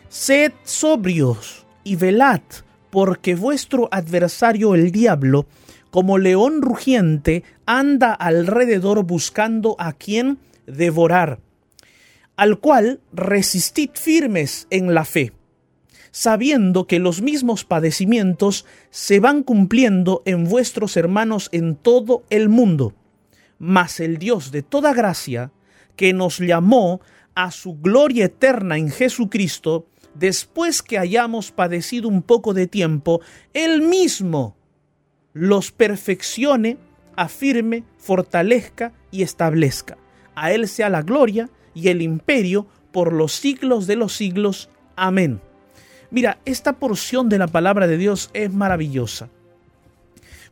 Sed 0.08 0.52
sobrios 0.64 1.66
y 1.84 1.96
velad, 1.96 2.42
porque 2.92 3.36
vuestro 3.36 3.88
adversario 3.92 4.76
el 4.76 4.92
diablo, 4.92 5.48
como 5.90 6.18
león 6.18 6.62
rugiente, 6.62 7.44
anda 7.66 8.14
alrededor 8.14 9.04
buscando 9.04 9.76
a 9.80 9.94
quien 9.94 10.38
devorar, 10.68 11.40
al 12.36 12.60
cual 12.60 13.00
resistid 13.14 13.92
firmes 13.94 14.68
en 14.70 14.94
la 14.94 15.06
fe, 15.06 15.34
sabiendo 16.12 16.86
que 16.88 17.00
los 17.00 17.22
mismos 17.22 17.66
padecimientos 17.66 18.66
se 18.90 19.20
van 19.20 19.44
cumpliendo 19.44 20.22
en 20.26 20.46
vuestros 20.46 20.98
hermanos 20.98 21.50
en 21.52 21.76
todo 21.76 22.24
el 22.30 22.50
mundo. 22.50 22.94
Mas 23.58 24.00
el 24.00 24.18
Dios 24.18 24.52
de 24.52 24.64
toda 24.64 24.94
gracia, 24.94 25.52
que 25.96 26.14
nos 26.14 26.40
llamó 26.40 27.02
a 27.36 27.52
su 27.52 27.76
gloria 27.80 28.26
eterna 28.26 28.78
en 28.78 28.90
Jesucristo, 28.90 29.88
después 30.14 30.82
que 30.82 30.98
hayamos 30.98 31.52
padecido 31.52 32.08
un 32.08 32.22
poco 32.22 32.54
de 32.54 32.68
tiempo, 32.68 33.22
Él 33.54 33.82
mismo 33.82 34.56
los 35.34 35.72
perfeccione, 35.72 36.78
afirme, 37.16 37.84
fortalezca 37.98 38.94
y 39.12 39.24
establezca. 39.24 39.98
A 40.36 40.52
Él 40.52 40.68
sea 40.68 40.90
la 40.90 41.02
gloria 41.02 41.50
y 41.74 41.90
el 41.90 42.02
imperio 42.02 42.68
por 42.92 43.14
los 43.14 43.34
siglos 43.34 43.88
de 43.88 43.96
los 43.96 44.14
siglos. 44.14 44.70
Amén. 44.96 45.42
Mira, 46.10 46.40
esta 46.46 46.74
porción 46.74 47.30
de 47.30 47.38
la 47.38 47.48
palabra 47.48 47.88
de 47.88 47.98
Dios 47.98 48.30
es 48.34 48.54
maravillosa. 48.54 49.30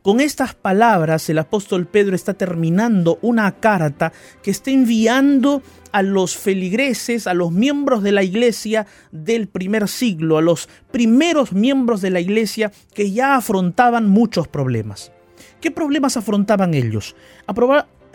Con 0.02 0.20
estas 0.20 0.54
palabras 0.54 1.28
el 1.28 1.38
apóstol 1.38 1.86
Pedro 1.86 2.16
está 2.16 2.32
terminando 2.32 3.18
una 3.20 3.52
carta 3.52 4.12
que 4.42 4.50
está 4.50 4.70
enviando 4.70 5.62
a 5.92 6.02
los 6.02 6.38
feligreses, 6.38 7.26
a 7.26 7.34
los 7.34 7.52
miembros 7.52 8.02
de 8.02 8.12
la 8.12 8.22
iglesia 8.22 8.86
del 9.12 9.46
primer 9.46 9.88
siglo, 9.88 10.38
a 10.38 10.42
los 10.42 10.70
primeros 10.90 11.52
miembros 11.52 12.00
de 12.00 12.10
la 12.10 12.20
iglesia 12.20 12.72
que 12.94 13.10
ya 13.10 13.36
afrontaban 13.36 14.08
muchos 14.08 14.48
problemas. 14.48 15.12
¿Qué 15.60 15.70
problemas 15.70 16.16
afrontaban 16.16 16.72
ellos? 16.74 17.14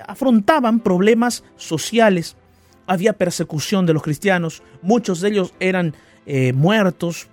afrontaban 0.08 0.80
problemas 0.80 1.44
sociales, 1.56 2.36
había 2.88 3.14
persecución 3.14 3.86
de 3.86 3.94
los 3.94 4.04
cristianos, 4.04 4.64
muchos 4.82 5.22
de 5.22 5.30
ellos 5.30 5.54
eran 5.60 5.96
eh, 6.26 6.52
muertos, 6.54 7.28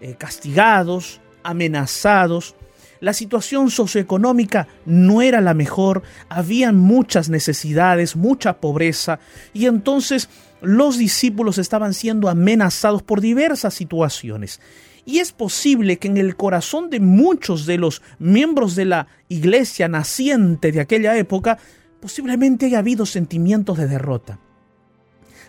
eh, 0.00 0.14
castigados, 0.16 1.20
amenazados, 1.42 2.54
la 3.00 3.12
situación 3.12 3.70
socioeconómica 3.70 4.68
no 4.84 5.22
era 5.22 5.40
la 5.40 5.54
mejor, 5.54 6.02
habían 6.28 6.76
muchas 6.76 7.28
necesidades, 7.28 8.16
mucha 8.16 8.60
pobreza, 8.60 9.20
y 9.52 9.66
entonces 9.66 10.28
los 10.60 10.98
discípulos 10.98 11.58
estaban 11.58 11.94
siendo 11.94 12.28
amenazados 12.28 13.02
por 13.02 13.20
diversas 13.20 13.74
situaciones. 13.74 14.60
Y 15.04 15.20
es 15.20 15.32
posible 15.32 15.98
que 15.98 16.08
en 16.08 16.18
el 16.18 16.36
corazón 16.36 16.90
de 16.90 17.00
muchos 17.00 17.64
de 17.64 17.78
los 17.78 18.02
miembros 18.18 18.74
de 18.74 18.84
la 18.84 19.06
iglesia 19.28 19.88
naciente 19.88 20.70
de 20.70 20.80
aquella 20.80 21.16
época, 21.16 21.58
posiblemente 22.00 22.66
haya 22.66 22.80
habido 22.80 23.06
sentimientos 23.06 23.78
de 23.78 23.86
derrota, 23.86 24.38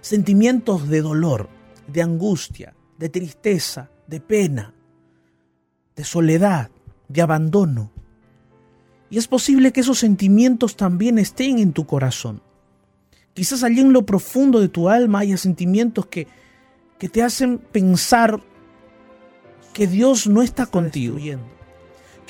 sentimientos 0.02 0.88
de 0.88 1.02
dolor, 1.02 1.50
de 1.88 2.02
angustia, 2.02 2.74
de 2.98 3.10
tristeza, 3.10 3.90
de 4.08 4.22
pena, 4.22 4.74
de 5.96 6.04
soledad 6.06 6.70
de 7.10 7.22
abandono. 7.22 7.92
Y 9.10 9.18
es 9.18 9.28
posible 9.28 9.74
que 9.74 9.82
esos 9.82 10.00
sentimientos 10.00 10.78
también 10.78 11.20
estén 11.20 11.60
en 11.60 11.74
tu 11.74 11.86
corazón. 11.86 12.42
Quizás 13.34 13.64
allí 13.64 13.82
en 13.82 13.92
lo 13.92 14.06
profundo 14.06 14.60
de 14.60 14.70
tu 14.70 14.90
alma 14.90 15.20
haya 15.20 15.38
sentimientos 15.38 16.06
que, 16.06 16.28
que 16.98 17.10
te 17.10 17.24
hacen 17.24 17.58
pensar 17.58 18.40
que 19.74 19.88
Dios 19.88 20.28
no 20.28 20.42
está 20.42 20.66
contigo 20.66 21.18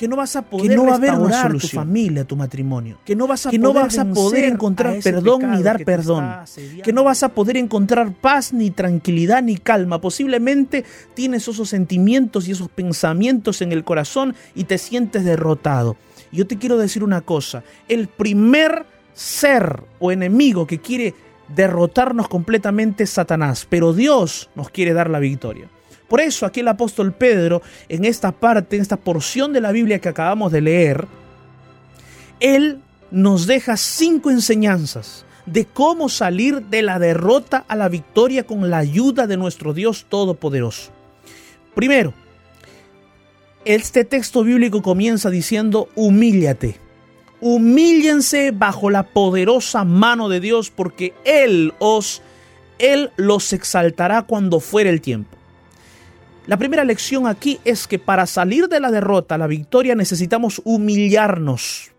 que 0.00 0.08
no 0.08 0.16
vas 0.16 0.34
a 0.34 0.40
poder 0.40 0.70
que 0.70 0.76
no 0.76 0.86
va 0.86 0.92
a 0.92 0.94
haber 0.94 1.12
una 1.12 1.46
tu 1.50 1.58
familia, 1.58 2.24
tu 2.24 2.34
matrimonio, 2.34 2.96
que 3.04 3.14
no 3.14 3.26
vas 3.26 3.44
a, 3.44 3.50
poder, 3.50 3.74
vas 3.74 3.98
a 3.98 4.06
poder 4.06 4.44
encontrar 4.44 4.98
perdón 5.02 5.50
ni 5.50 5.62
dar 5.62 5.84
perdón, 5.84 6.36
que 6.82 6.90
no 6.94 7.04
vas 7.04 7.22
a 7.22 7.28
poder 7.28 7.58
encontrar 7.58 8.10
paz 8.14 8.54
ni 8.54 8.70
tranquilidad 8.70 9.42
ni 9.42 9.58
calma. 9.58 10.00
Posiblemente 10.00 10.86
tienes 11.12 11.46
esos 11.46 11.68
sentimientos 11.68 12.48
y 12.48 12.52
esos 12.52 12.70
pensamientos 12.70 13.60
en 13.60 13.72
el 13.72 13.84
corazón 13.84 14.34
y 14.54 14.64
te 14.64 14.78
sientes 14.78 15.22
derrotado. 15.22 15.98
Yo 16.32 16.46
te 16.46 16.56
quiero 16.56 16.78
decir 16.78 17.04
una 17.04 17.20
cosa, 17.20 17.62
el 17.86 18.08
primer 18.08 18.86
ser 19.12 19.82
o 19.98 20.12
enemigo 20.12 20.66
que 20.66 20.78
quiere 20.78 21.14
derrotarnos 21.54 22.26
completamente 22.26 23.04
es 23.04 23.10
Satanás, 23.10 23.66
pero 23.68 23.92
Dios 23.92 24.48
nos 24.54 24.70
quiere 24.70 24.94
dar 24.94 25.10
la 25.10 25.18
victoria. 25.18 25.68
Por 26.10 26.20
eso 26.20 26.44
aquí 26.44 26.58
el 26.58 26.66
apóstol 26.66 27.12
Pedro, 27.12 27.62
en 27.88 28.04
esta 28.04 28.32
parte, 28.32 28.74
en 28.74 28.82
esta 28.82 28.96
porción 28.96 29.52
de 29.52 29.60
la 29.60 29.70
Biblia 29.70 30.00
que 30.00 30.08
acabamos 30.08 30.50
de 30.50 30.60
leer, 30.60 31.06
él 32.40 32.80
nos 33.12 33.46
deja 33.46 33.76
cinco 33.76 34.32
enseñanzas 34.32 35.24
de 35.46 35.66
cómo 35.66 36.08
salir 36.08 36.62
de 36.62 36.82
la 36.82 36.98
derrota 36.98 37.64
a 37.68 37.76
la 37.76 37.88
victoria 37.88 38.44
con 38.44 38.70
la 38.70 38.78
ayuda 38.78 39.28
de 39.28 39.36
nuestro 39.36 39.72
Dios 39.72 40.06
Todopoderoso. 40.08 40.90
Primero, 41.76 42.12
este 43.64 44.04
texto 44.04 44.42
bíblico 44.42 44.82
comienza 44.82 45.30
diciendo, 45.30 45.90
humíllate. 45.94 46.80
Humíllense 47.40 48.50
bajo 48.50 48.90
la 48.90 49.04
poderosa 49.04 49.84
mano 49.84 50.28
de 50.28 50.40
Dios 50.40 50.72
porque 50.74 51.14
Él 51.24 51.72
os, 51.78 52.20
Él 52.80 53.12
los 53.14 53.52
exaltará 53.52 54.22
cuando 54.22 54.58
fuere 54.58 54.90
el 54.90 55.00
tiempo. 55.00 55.39
La 56.50 56.56
primera 56.56 56.82
lección 56.82 57.28
aquí 57.28 57.60
es 57.64 57.86
que 57.86 58.00
para 58.00 58.26
salir 58.26 58.66
de 58.66 58.80
la 58.80 58.90
derrota 58.90 59.38
la 59.38 59.46
victoria 59.46 59.94
necesitamos 59.94 60.60
humillarnos. 60.64 61.92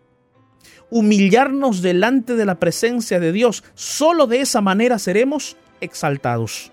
humillarnos 0.90 1.80
delante 1.80 2.36
de 2.36 2.44
la 2.44 2.56
presencia 2.56 3.18
de 3.18 3.32
Dios. 3.32 3.64
Solo 3.74 4.26
de 4.26 4.42
esa 4.42 4.60
manera 4.60 4.98
seremos 4.98 5.56
exaltados. 5.80 6.70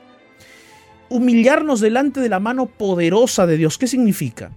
Humillarnos 1.08 1.80
delante 1.80 2.20
de 2.20 2.28
la 2.28 2.42
mano 2.42 2.66
poderosa 2.66 3.48
de 3.48 3.56
Dios. 3.56 3.78
¿Qué 3.78 3.88
significa? 3.88 4.52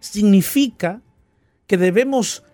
Significa 0.00 1.02
que 1.66 1.76
debemos 1.76 2.44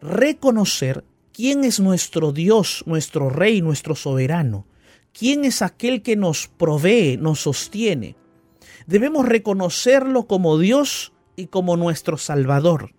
reconocer 0.00 1.04
quién 1.34 1.64
es 1.64 1.80
nuestro 1.80 2.32
Dios, 2.32 2.82
nuestro 2.86 3.28
Rey, 3.28 3.60
nuestro 3.60 3.94
soberano. 3.94 4.64
¿Quién 5.12 5.44
es 5.44 5.60
aquel 5.60 6.00
que 6.00 6.16
nos 6.16 6.48
provee, 6.48 7.18
nos 7.18 7.40
sostiene? 7.40 8.16
Debemos 8.88 9.28
reconocerlo 9.28 10.26
como 10.26 10.56
Dios 10.56 11.12
y 11.36 11.48
como 11.48 11.76
nuestro 11.76 12.16
Salvador. 12.16 12.94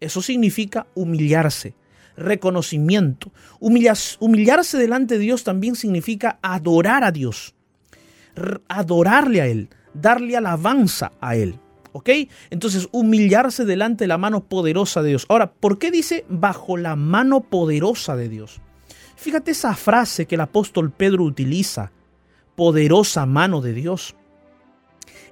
Eso 0.00 0.22
significa 0.22 0.86
humillarse, 0.94 1.74
reconocimiento. 2.16 3.30
humillarse 3.60 4.78
delante 4.78 5.18
de 5.18 5.20
Dios 5.20 5.44
también 5.44 5.76
significa 5.76 6.38
adorar 6.40 7.04
a 7.04 7.12
Dios, 7.12 7.54
adorarle 8.68 9.42
a 9.42 9.46
Él, 9.46 9.68
darle 9.92 10.34
alabanza 10.34 11.12
a 11.20 11.36
Él. 11.36 11.60
¿Ok? 11.92 12.08
Entonces, 12.48 12.88
humillarse 12.90 13.66
delante 13.66 14.04
de 14.04 14.08
la 14.08 14.16
mano 14.16 14.44
poderosa 14.44 15.02
de 15.02 15.10
Dios. 15.10 15.26
Ahora, 15.28 15.52
¿por 15.52 15.78
qué 15.78 15.90
dice 15.90 16.24
bajo 16.30 16.78
la 16.78 16.96
mano 16.96 17.42
poderosa 17.42 18.16
de 18.16 18.30
Dios? 18.30 18.62
Fíjate 19.14 19.50
esa 19.50 19.74
frase 19.74 20.24
que 20.24 20.36
el 20.36 20.40
apóstol 20.40 20.90
Pedro 20.90 21.22
utiliza, 21.24 21.92
poderosa 22.56 23.26
mano 23.26 23.60
de 23.60 23.74
Dios. 23.74 24.16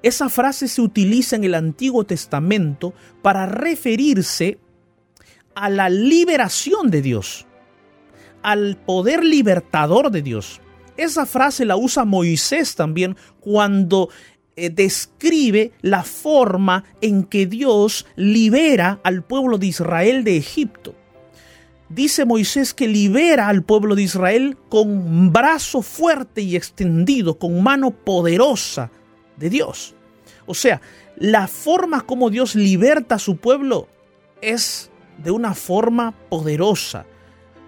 Esa 0.02 0.28
frase 0.28 0.66
se 0.66 0.82
utiliza 0.82 1.36
en 1.36 1.44
el 1.44 1.54
Antiguo 1.54 2.04
Testamento 2.04 2.92
para 3.22 3.46
referirse 3.46 4.58
a 5.54 5.70
la 5.70 5.88
liberación 5.88 6.90
de 6.90 7.02
Dios, 7.02 7.46
al 8.42 8.76
poder 8.76 9.24
libertador 9.24 10.10
de 10.10 10.22
Dios. 10.22 10.60
Esa 10.96 11.24
frase 11.24 11.64
la 11.64 11.76
usa 11.76 12.04
Moisés 12.04 12.74
también 12.74 13.16
cuando 13.40 14.08
eh, 14.56 14.70
describe 14.70 15.72
la 15.82 16.02
forma 16.02 16.84
en 17.00 17.24
que 17.24 17.46
Dios 17.46 18.06
libera 18.16 19.00
al 19.04 19.22
pueblo 19.22 19.56
de 19.58 19.66
Israel 19.66 20.24
de 20.24 20.36
Egipto. 20.36 20.94
Dice 21.88 22.24
Moisés 22.24 22.74
que 22.74 22.88
libera 22.88 23.48
al 23.48 23.62
pueblo 23.62 23.94
de 23.94 24.02
Israel 24.02 24.56
con 24.68 25.32
brazo 25.32 25.82
fuerte 25.82 26.40
y 26.40 26.56
extendido, 26.56 27.38
con 27.38 27.62
mano 27.62 27.90
poderosa 27.90 28.90
de 29.42 29.50
Dios. 29.50 29.94
O 30.46 30.54
sea, 30.54 30.80
la 31.16 31.48
forma 31.48 32.02
como 32.02 32.30
Dios 32.30 32.54
liberta 32.54 33.16
a 33.16 33.18
su 33.18 33.36
pueblo 33.36 33.88
es 34.40 34.90
de 35.22 35.30
una 35.30 35.54
forma 35.54 36.14
poderosa, 36.30 37.04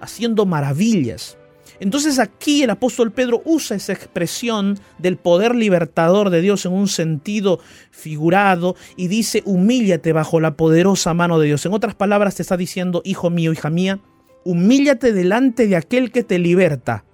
haciendo 0.00 0.46
maravillas. 0.46 1.36
Entonces 1.80 2.18
aquí 2.18 2.62
el 2.62 2.70
apóstol 2.70 3.10
Pedro 3.10 3.42
usa 3.44 3.76
esa 3.76 3.92
expresión 3.92 4.78
del 4.98 5.16
poder 5.16 5.54
libertador 5.54 6.30
de 6.30 6.40
Dios 6.40 6.64
en 6.66 6.72
un 6.72 6.88
sentido 6.88 7.58
figurado 7.90 8.76
y 8.96 9.08
dice, 9.08 9.42
humíllate 9.44 10.12
bajo 10.12 10.40
la 10.40 10.56
poderosa 10.56 11.12
mano 11.14 11.38
de 11.38 11.48
Dios. 11.48 11.66
En 11.66 11.72
otras 11.72 11.94
palabras 11.94 12.36
te 12.36 12.42
está 12.42 12.56
diciendo, 12.56 13.02
hijo 13.04 13.28
mío, 13.28 13.52
hija 13.52 13.70
mía, 13.70 13.98
humíllate 14.44 15.12
delante 15.12 15.66
de 15.66 15.76
aquel 15.76 16.12
que 16.12 16.22
te 16.22 16.38
liberta. 16.38 17.04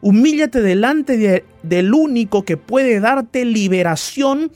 Humíllate 0.00 0.60
delante 0.60 1.44
del 1.62 1.94
único 1.94 2.44
que 2.44 2.56
puede 2.56 3.00
darte 3.00 3.44
liberación 3.44 4.52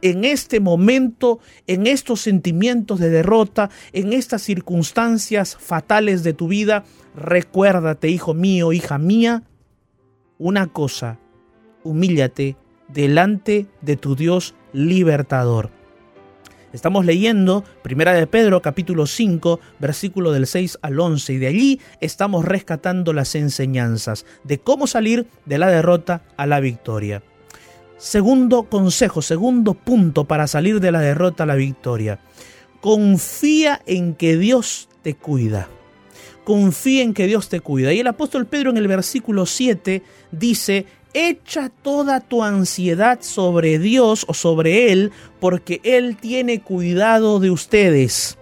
en 0.00 0.24
este 0.24 0.60
momento, 0.60 1.40
en 1.66 1.86
estos 1.86 2.20
sentimientos 2.20 2.98
de 2.98 3.10
derrota, 3.10 3.70
en 3.92 4.12
estas 4.12 4.42
circunstancias 4.42 5.56
fatales 5.56 6.22
de 6.22 6.32
tu 6.32 6.48
vida, 6.48 6.84
recuérdate, 7.14 8.08
hijo 8.08 8.34
mío, 8.34 8.72
hija 8.72 8.98
mía, 8.98 9.42
una 10.38 10.66
cosa, 10.66 11.18
humíllate 11.82 12.56
delante 12.88 13.66
de 13.82 13.96
tu 13.96 14.16
Dios 14.16 14.54
libertador. 14.72 15.70
Estamos 16.74 17.06
leyendo 17.06 17.62
Primera 17.84 18.14
de 18.14 18.26
Pedro 18.26 18.60
capítulo 18.60 19.06
5, 19.06 19.60
versículo 19.78 20.32
del 20.32 20.48
6 20.48 20.80
al 20.82 20.98
11 20.98 21.34
y 21.34 21.38
de 21.38 21.46
allí 21.46 21.80
estamos 22.00 22.44
rescatando 22.44 23.12
las 23.12 23.36
enseñanzas 23.36 24.26
de 24.42 24.58
cómo 24.58 24.88
salir 24.88 25.28
de 25.46 25.58
la 25.58 25.68
derrota 25.68 26.22
a 26.36 26.46
la 26.46 26.58
victoria. 26.58 27.22
Segundo 27.96 28.64
consejo, 28.64 29.22
segundo 29.22 29.74
punto 29.74 30.24
para 30.24 30.48
salir 30.48 30.80
de 30.80 30.90
la 30.90 30.98
derrota 30.98 31.44
a 31.44 31.46
la 31.46 31.54
victoria. 31.54 32.18
Confía 32.80 33.80
en 33.86 34.16
que 34.16 34.36
Dios 34.36 34.88
te 35.02 35.14
cuida. 35.14 35.68
Confía 36.42 37.04
en 37.04 37.14
que 37.14 37.28
Dios 37.28 37.48
te 37.48 37.60
cuida. 37.60 37.92
Y 37.92 38.00
el 38.00 38.08
apóstol 38.08 38.46
Pedro 38.46 38.70
en 38.70 38.78
el 38.78 38.88
versículo 38.88 39.46
7 39.46 40.02
dice, 40.32 40.86
echa 41.14 41.70
toda 41.70 42.20
tu 42.20 42.42
ansiedad 42.42 43.20
sobre 43.22 43.78
Dios 43.78 44.26
o 44.28 44.34
sobre 44.34 44.92
Él, 44.92 45.12
porque 45.40 45.80
Él 45.84 46.16
tiene 46.16 46.60
cuidado 46.60 47.40
de 47.40 47.50
ustedes. 47.50 48.36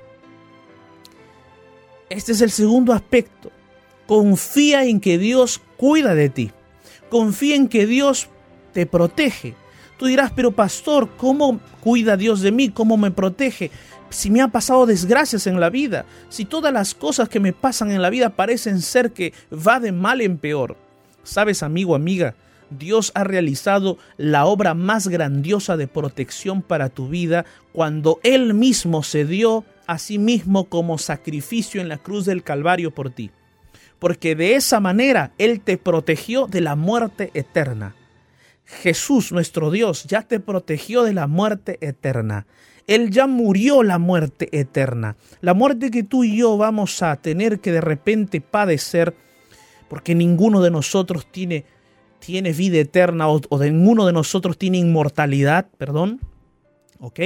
Este 2.08 2.32
es 2.32 2.40
el 2.40 2.50
segundo 2.50 2.92
aspecto. 2.92 3.52
Confía 4.06 4.84
en 4.84 5.00
que 5.00 5.18
Dios 5.18 5.60
cuida 5.76 6.14
de 6.14 6.28
ti. 6.28 6.50
Confía 7.08 7.56
en 7.56 7.68
que 7.68 7.86
Dios 7.86 8.28
te 8.72 8.86
protege. 8.86 9.54
Tú 9.98 10.06
dirás, 10.06 10.32
pero 10.34 10.50
pastor, 10.50 11.10
¿cómo 11.16 11.60
cuida 11.80 12.16
Dios 12.16 12.40
de 12.40 12.52
mí? 12.52 12.70
¿Cómo 12.70 12.96
me 12.96 13.10
protege? 13.10 13.70
Si 14.10 14.30
me 14.30 14.40
han 14.40 14.50
pasado 14.50 14.84
desgracias 14.84 15.46
en 15.46 15.60
la 15.60 15.70
vida, 15.70 16.04
si 16.28 16.44
todas 16.44 16.72
las 16.72 16.94
cosas 16.94 17.28
que 17.28 17.40
me 17.40 17.52
pasan 17.52 17.90
en 17.90 18.02
la 18.02 18.10
vida 18.10 18.30
parecen 18.30 18.82
ser 18.82 19.12
que 19.12 19.32
va 19.50 19.80
de 19.80 19.92
mal 19.92 20.20
en 20.20 20.38
peor. 20.38 20.76
Sabes, 21.22 21.62
amigo, 21.62 21.94
amiga, 21.94 22.34
Dios 22.78 23.12
ha 23.14 23.24
realizado 23.24 23.98
la 24.16 24.46
obra 24.46 24.74
más 24.74 25.08
grandiosa 25.08 25.76
de 25.76 25.88
protección 25.88 26.62
para 26.62 26.88
tu 26.88 27.08
vida 27.08 27.44
cuando 27.72 28.20
Él 28.22 28.54
mismo 28.54 29.02
se 29.02 29.24
dio 29.24 29.64
a 29.86 29.98
sí 29.98 30.18
mismo 30.18 30.64
como 30.64 30.98
sacrificio 30.98 31.80
en 31.80 31.88
la 31.88 31.98
cruz 31.98 32.24
del 32.24 32.42
Calvario 32.42 32.92
por 32.92 33.10
ti. 33.10 33.30
Porque 33.98 34.34
de 34.34 34.54
esa 34.54 34.80
manera 34.80 35.32
Él 35.38 35.60
te 35.60 35.78
protegió 35.78 36.46
de 36.46 36.60
la 36.60 36.76
muerte 36.76 37.30
eterna. 37.34 37.94
Jesús, 38.64 39.32
nuestro 39.32 39.70
Dios, 39.70 40.04
ya 40.04 40.22
te 40.22 40.40
protegió 40.40 41.02
de 41.02 41.12
la 41.12 41.26
muerte 41.26 41.78
eterna. 41.80 42.46
Él 42.86 43.10
ya 43.10 43.26
murió 43.26 43.82
la 43.82 43.98
muerte 43.98 44.48
eterna. 44.58 45.16
La 45.40 45.54
muerte 45.54 45.90
que 45.90 46.02
tú 46.02 46.24
y 46.24 46.36
yo 46.36 46.56
vamos 46.56 47.02
a 47.02 47.14
tener 47.16 47.60
que 47.60 47.72
de 47.72 47.80
repente 47.80 48.40
padecer, 48.40 49.14
porque 49.88 50.14
ninguno 50.14 50.62
de 50.62 50.70
nosotros 50.70 51.26
tiene, 51.30 51.64
tiene 52.24 52.52
vida 52.52 52.78
eterna 52.78 53.28
o, 53.28 53.40
o 53.48 53.58
ninguno 53.58 54.06
de 54.06 54.12
nosotros 54.12 54.56
tiene 54.56 54.78
inmortalidad, 54.78 55.66
perdón. 55.76 56.20
¿Ok? 57.00 57.20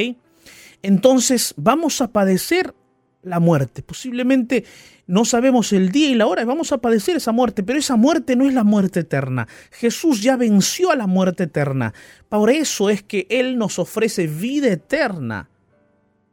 Entonces 0.82 1.54
vamos 1.56 2.00
a 2.00 2.08
padecer 2.08 2.74
la 3.22 3.40
muerte. 3.40 3.82
Posiblemente 3.82 4.64
no 5.06 5.24
sabemos 5.24 5.72
el 5.72 5.90
día 5.90 6.08
y 6.08 6.14
la 6.14 6.26
hora 6.26 6.44
vamos 6.44 6.72
a 6.72 6.78
padecer 6.78 7.16
esa 7.16 7.32
muerte, 7.32 7.62
pero 7.62 7.78
esa 7.78 7.96
muerte 7.96 8.36
no 8.36 8.46
es 8.46 8.54
la 8.54 8.64
muerte 8.64 9.00
eterna. 9.00 9.48
Jesús 9.70 10.22
ya 10.22 10.36
venció 10.36 10.90
a 10.90 10.96
la 10.96 11.06
muerte 11.06 11.44
eterna. 11.44 11.92
Por 12.28 12.50
eso 12.50 12.88
es 12.88 13.02
que 13.02 13.26
Él 13.28 13.58
nos 13.58 13.78
ofrece 13.78 14.26
vida 14.26 14.68
eterna. 14.68 15.48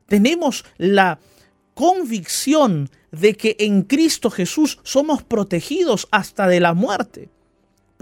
Tenemos 0.07 0.65
la 0.77 1.19
convicción 1.73 2.89
de 3.11 3.35
que 3.35 3.55
en 3.59 3.83
Cristo 3.83 4.29
Jesús 4.29 4.79
somos 4.83 5.23
protegidos 5.23 6.07
hasta 6.11 6.47
de 6.47 6.59
la 6.59 6.73
muerte. 6.73 7.29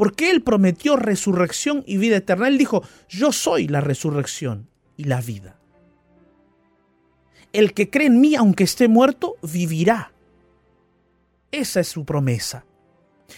Porque 0.02 0.32
Él 0.32 0.42
prometió 0.42 0.96
resurrección 0.96 1.84
y 1.86 1.98
vida 1.98 2.18
eterna. 2.18 2.48
Él 2.48 2.58
dijo, 2.58 2.82
yo 3.08 3.32
soy 3.32 3.68
la 3.68 3.82
resurrección 3.82 4.68
y 4.98 5.04
la 5.04 5.22
vida. 5.22 5.60
El 7.54 7.76
que 7.76 7.92
cree 7.92 8.08
en 8.08 8.20
mí, 8.20 8.34
aunque 8.34 8.64
esté 8.64 8.88
muerto, 8.88 9.36
vivirá. 9.44 10.12
Esa 11.52 11.82
es 11.82 11.88
su 11.88 12.04
promesa. 12.04 12.66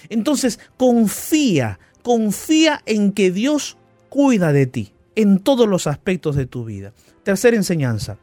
Entonces, 0.07 0.57
confía, 0.77 1.79
confía 2.01 2.81
en 2.85 3.11
que 3.11 3.31
Dios 3.31 3.77
cuida 4.07 4.53
de 4.53 4.65
ti 4.65 4.93
en 5.15 5.39
todos 5.39 5.67
los 5.67 5.85
aspectos 5.85 6.37
de 6.37 6.45
tu 6.45 6.63
vida. 6.63 6.93
Tercera 7.23 7.57
enseñanza. 7.57 8.19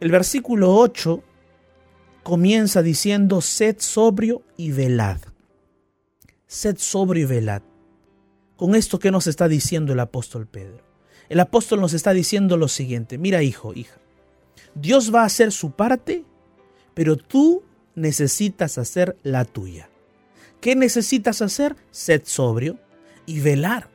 El 0.00 0.10
versículo 0.10 0.74
8 0.76 1.22
comienza 2.22 2.80
diciendo, 2.80 3.42
sed 3.42 3.76
sobrio 3.80 4.40
y 4.56 4.72
velad. 4.72 5.18
Sed 6.52 6.76
sobrio 6.76 7.22
y 7.22 7.26
velad. 7.26 7.62
Con 8.56 8.74
esto, 8.74 8.98
¿qué 8.98 9.10
nos 9.10 9.26
está 9.26 9.48
diciendo 9.48 9.94
el 9.94 10.00
apóstol 10.00 10.46
Pedro? 10.46 10.84
El 11.30 11.40
apóstol 11.40 11.80
nos 11.80 11.94
está 11.94 12.12
diciendo 12.12 12.58
lo 12.58 12.68
siguiente, 12.68 13.16
mira 13.16 13.42
hijo, 13.42 13.72
hija, 13.72 13.96
Dios 14.74 15.14
va 15.14 15.22
a 15.22 15.24
hacer 15.24 15.50
su 15.50 15.70
parte, 15.70 16.26
pero 16.92 17.16
tú 17.16 17.62
necesitas 17.94 18.76
hacer 18.76 19.16
la 19.22 19.46
tuya. 19.46 19.88
¿Qué 20.60 20.76
necesitas 20.76 21.40
hacer? 21.40 21.74
Sed 21.90 22.24
sobrio 22.26 22.78
y 23.24 23.40
velar. 23.40 23.88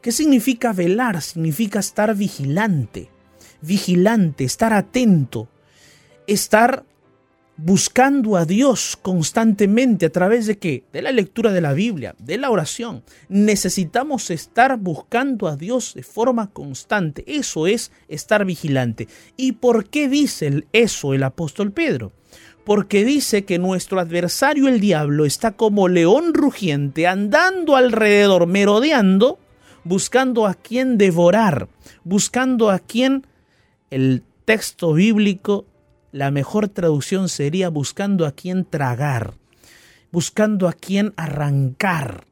¿Qué 0.00 0.10
significa 0.10 0.72
velar? 0.72 1.22
Significa 1.22 1.78
estar 1.78 2.16
vigilante, 2.16 3.10
vigilante, 3.60 4.42
estar 4.42 4.72
atento, 4.72 5.46
estar 6.26 6.84
buscando 7.56 8.36
a 8.36 8.44
Dios 8.44 8.98
constantemente 9.00 10.06
a 10.06 10.10
través 10.10 10.46
de 10.46 10.58
qué? 10.58 10.84
De 10.92 11.02
la 11.02 11.12
lectura 11.12 11.52
de 11.52 11.60
la 11.60 11.72
Biblia, 11.72 12.14
de 12.18 12.38
la 12.38 12.50
oración. 12.50 13.02
Necesitamos 13.28 14.30
estar 14.30 14.78
buscando 14.78 15.48
a 15.48 15.56
Dios 15.56 15.94
de 15.94 16.02
forma 16.02 16.50
constante. 16.50 17.24
Eso 17.26 17.66
es 17.66 17.92
estar 18.08 18.44
vigilante. 18.44 19.08
¿Y 19.36 19.52
por 19.52 19.86
qué 19.88 20.08
dice 20.08 20.64
eso 20.72 21.14
el 21.14 21.22
apóstol 21.22 21.72
Pedro? 21.72 22.12
Porque 22.64 23.04
dice 23.04 23.44
que 23.44 23.58
nuestro 23.58 23.98
adversario 24.00 24.68
el 24.68 24.80
diablo 24.80 25.24
está 25.24 25.52
como 25.52 25.88
león 25.88 26.32
rugiente 26.32 27.06
andando 27.06 27.76
alrededor, 27.76 28.46
merodeando, 28.46 29.38
buscando 29.84 30.46
a 30.46 30.54
quien 30.54 30.96
devorar, 30.96 31.68
buscando 32.04 32.70
a 32.70 32.78
quien 32.78 33.26
el 33.90 34.22
texto 34.44 34.94
bíblico 34.94 35.66
la 36.12 36.30
mejor 36.30 36.68
traducción 36.68 37.28
sería 37.28 37.70
buscando 37.70 38.26
a 38.26 38.32
quien 38.32 38.64
tragar, 38.64 39.34
buscando 40.12 40.68
a 40.68 40.74
quien 40.74 41.14
arrancar, 41.16 42.24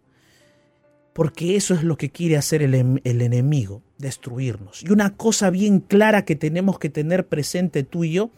porque 1.15 1.57
eso 1.57 1.75
es 1.75 1.83
lo 1.83 1.97
que 1.97 2.11
quiere 2.11 2.37
hacer 2.37 2.63
el, 2.63 3.01
el, 3.03 3.23
enemigo, 3.23 3.83
destruirnos. 3.99 4.83
Y 4.83 4.93
una 4.93 5.17
cosa 5.17 5.51
bien 5.51 5.81
clara 5.81 6.25
que 6.25 6.37
tenemos 6.37 6.79
que 6.79 6.91
tener 6.91 7.27
presente 7.27 7.83
tú 7.83 8.05
y 8.05 8.13
yo 8.13 8.31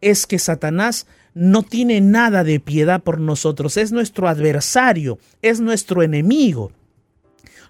es 0.00 0.26
que 0.26 0.38
Satanás 0.38 1.06
no 1.34 1.62
tiene 1.62 2.00
nada 2.00 2.44
de 2.44 2.60
piedad 2.60 3.02
por 3.02 3.20
nosotros, 3.20 3.76
es 3.76 3.92
nuestro 3.92 4.28
adversario, 4.28 5.18
es 5.42 5.60
nuestro 5.60 6.02
enemigo. 6.02 6.72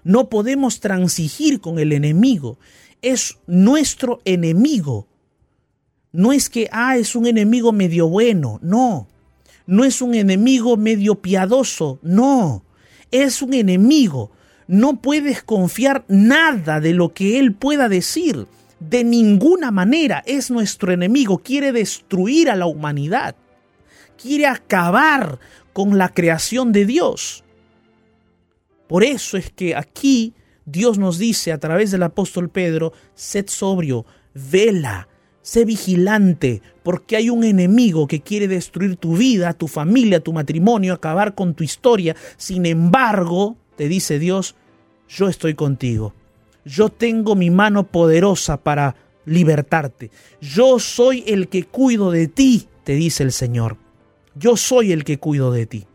No 0.03 0.29
podemos 0.29 0.79
transigir 0.79 1.61
con 1.61 1.79
el 1.79 1.93
enemigo, 1.93 2.57
es 3.01 3.37
nuestro 3.47 4.19
enemigo. 4.25 5.07
No 6.11 6.33
es 6.33 6.49
que, 6.49 6.67
ah, 6.71 6.97
es 6.97 7.15
un 7.15 7.25
enemigo 7.25 7.71
medio 7.71 8.07
bueno, 8.07 8.59
no. 8.61 9.07
No 9.65 9.85
es 9.85 10.01
un 10.01 10.13
enemigo 10.13 10.75
medio 10.75 11.15
piadoso, 11.15 11.99
no. 12.01 12.63
Es 13.11 13.41
un 13.41 13.53
enemigo. 13.53 14.31
No 14.67 15.01
puedes 15.01 15.43
confiar 15.43 16.03
nada 16.07 16.79
de 16.79 16.93
lo 16.93 17.13
que 17.13 17.39
él 17.39 17.53
pueda 17.53 17.87
decir. 17.87 18.47
De 18.79 19.03
ninguna 19.03 19.71
manera 19.71 20.23
es 20.25 20.51
nuestro 20.51 20.91
enemigo. 20.91 21.37
Quiere 21.37 21.71
destruir 21.71 22.49
a 22.49 22.55
la 22.55 22.65
humanidad. 22.65 23.35
Quiere 24.21 24.47
acabar 24.47 25.39
con 25.73 25.97
la 25.97 26.09
creación 26.09 26.71
de 26.71 26.85
Dios. 26.85 27.43
Por 28.87 29.03
eso 29.03 29.37
es 29.37 29.51
que 29.51 29.75
aquí 29.75 30.33
Dios 30.65 30.97
nos 30.97 31.17
dice 31.17 31.51
a 31.51 31.59
través 31.59 31.91
del 31.91 32.03
apóstol 32.03 32.49
Pedro, 32.49 32.91
sed 33.15 33.47
sobrio, 33.47 34.05
vela, 34.33 35.07
Sé 35.41 35.65
vigilante, 35.65 36.61
porque 36.83 37.15
hay 37.15 37.29
un 37.29 37.43
enemigo 37.43 38.07
que 38.07 38.21
quiere 38.21 38.47
destruir 38.47 38.95
tu 38.95 39.17
vida, 39.17 39.53
tu 39.53 39.67
familia, 39.67 40.19
tu 40.19 40.33
matrimonio, 40.33 40.93
acabar 40.93 41.33
con 41.33 41.55
tu 41.55 41.63
historia. 41.63 42.15
Sin 42.37 42.65
embargo, 42.65 43.57
te 43.75 43.87
dice 43.87 44.19
Dios, 44.19 44.55
yo 45.09 45.27
estoy 45.27 45.55
contigo. 45.55 46.13
Yo 46.63 46.89
tengo 46.89 47.35
mi 47.35 47.49
mano 47.49 47.87
poderosa 47.87 48.57
para 48.57 48.95
libertarte. 49.25 50.11
Yo 50.41 50.79
soy 50.79 51.23
el 51.27 51.47
que 51.47 51.63
cuido 51.63 52.11
de 52.11 52.27
ti, 52.27 52.67
te 52.83 52.93
dice 52.93 53.23
el 53.23 53.31
Señor. 53.31 53.77
Yo 54.35 54.57
soy 54.57 54.91
el 54.91 55.03
que 55.03 55.17
cuido 55.17 55.51
de 55.51 55.65
ti. 55.65 55.87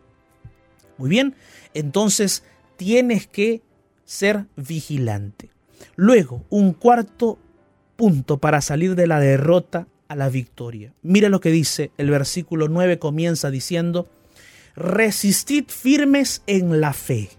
Muy 0.97 1.09
bien, 1.09 1.35
entonces 1.73 2.43
tienes 2.75 3.27
que 3.27 3.61
ser 4.03 4.45
vigilante. 4.55 5.49
Luego, 5.95 6.43
un 6.49 6.73
cuarto 6.73 7.37
punto 7.97 8.37
para 8.37 8.61
salir 8.61 8.95
de 8.95 9.07
la 9.07 9.19
derrota 9.19 9.87
a 10.07 10.15
la 10.15 10.29
victoria. 10.29 10.93
Mira 11.01 11.27
lo 11.27 11.41
que 11.41 11.51
dice 11.51 11.91
el 11.97 12.09
versículo 12.09 12.69
9, 12.69 12.99
comienza 12.99 13.51
diciendo, 13.51 14.07
resistid 14.75 15.65
firmes 15.67 16.43
en 16.47 16.79
la 16.79 16.93
fe. 16.93 17.29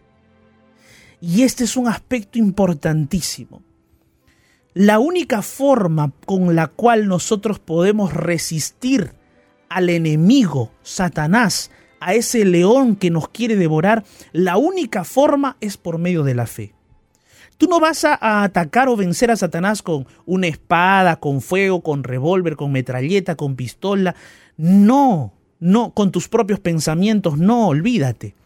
Y 1.21 1.43
este 1.43 1.65
es 1.65 1.77
un 1.77 1.89
aspecto 1.89 2.39
importantísimo. 2.39 3.63
La 4.75 4.99
única 4.99 5.43
forma 5.43 6.13
con 6.27 6.55
la 6.55 6.69
cual 6.69 7.09
nosotros 7.09 7.59
podemos 7.59 8.13
resistir 8.13 9.13
al 9.69 9.89
enemigo, 9.89 10.71
Satanás, 10.83 11.71
a 12.01 12.15
ese 12.15 12.45
león 12.45 12.97
que 12.97 13.11
nos 13.11 13.29
quiere 13.29 13.57
devorar, 13.57 14.05
la 14.33 14.57
única 14.57 15.05
forma 15.05 15.57
es 15.61 15.77
por 15.77 15.99
medio 15.99 16.23
de 16.23 16.35
la 16.35 16.47
fe. 16.47 16.75
Tú 17.59 17.67
no 17.67 17.81
vas 17.81 18.05
a, 18.05 18.45
atacar 18.45 18.89
o 18.89 18.97
vencer 18.97 19.33
a 19.33 19.37
Satanás 19.37 19.83
con 19.83 20.07
una 20.27 20.47
espada, 20.47 21.17
con 21.17 21.41
fuego, 21.41 21.83
con 21.83 22.05
revólver, 22.05 22.55
con 22.55 22.71
metralleta, 22.71 23.35
con 23.35 23.57
pistola. 23.57 24.15
No, 24.57 25.33
no, 25.59 25.93
con 25.93 26.13
tus 26.13 26.29
propios 26.29 26.61
pensamientos, 26.61 27.37
no, 27.37 27.67
olvídate. 27.67 28.37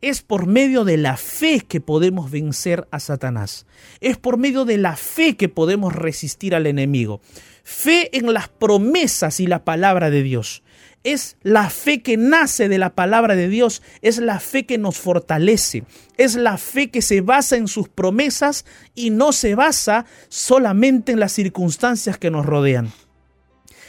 Es 0.00 0.22
por 0.22 0.46
medio 0.46 0.84
de 0.84 0.96
la 0.96 1.16
fe 1.16 1.60
que 1.60 1.80
podemos 1.80 2.30
vencer 2.30 2.86
a 2.92 3.00
Satanás. 3.00 3.66
Es 4.00 4.16
por 4.16 4.38
medio 4.38 4.64
de 4.64 4.78
la 4.78 4.94
fe 4.94 5.36
que 5.36 5.48
podemos 5.48 5.92
resistir 5.92 6.54
al 6.54 6.68
enemigo. 6.68 7.20
Fe 7.64 8.16
en 8.16 8.32
las 8.32 8.48
promesas 8.48 9.40
y 9.40 9.48
la 9.48 9.64
palabra 9.64 10.10
de 10.10 10.22
Dios 10.22 10.62
es 11.02 11.36
la 11.42 11.70
fe 11.70 12.02
que 12.02 12.16
nace 12.16 12.68
de 12.68 12.78
la 12.78 12.94
palabra 12.94 13.34
de 13.34 13.48
Dios, 13.48 13.82
es 14.02 14.18
la 14.18 14.38
fe 14.38 14.66
que 14.66 14.78
nos 14.78 14.98
fortalece, 14.98 15.84
es 16.16 16.34
la 16.34 16.58
fe 16.58 16.90
que 16.90 17.00
se 17.00 17.20
basa 17.22 17.56
en 17.56 17.68
sus 17.68 17.88
promesas 17.88 18.66
y 18.94 19.10
no 19.10 19.32
se 19.32 19.54
basa 19.54 20.04
solamente 20.28 21.12
en 21.12 21.20
las 21.20 21.32
circunstancias 21.32 22.18
que 22.18 22.30
nos 22.30 22.44
rodean. 22.44 22.92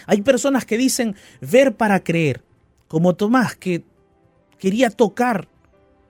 Hay 0.07 0.21
personas 0.21 0.65
que 0.65 0.77
dicen 0.77 1.15
ver 1.41 1.75
para 1.75 2.03
creer, 2.03 2.43
como 2.87 3.15
Tomás 3.15 3.55
que 3.55 3.83
quería 4.57 4.89
tocar 4.89 5.47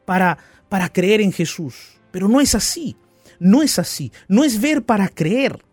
para, 0.05 0.37
para 0.69 0.91
creer 0.91 1.21
en 1.21 1.31
Jesús, 1.31 1.99
pero 2.11 2.27
no 2.27 2.41
es 2.41 2.53
así, 2.53 2.95
no 3.39 3.63
es 3.63 3.79
así, 3.79 4.11
no 4.27 4.43
es 4.43 4.61
ver 4.61 4.83
para 4.83 5.09
creer, 5.09 5.63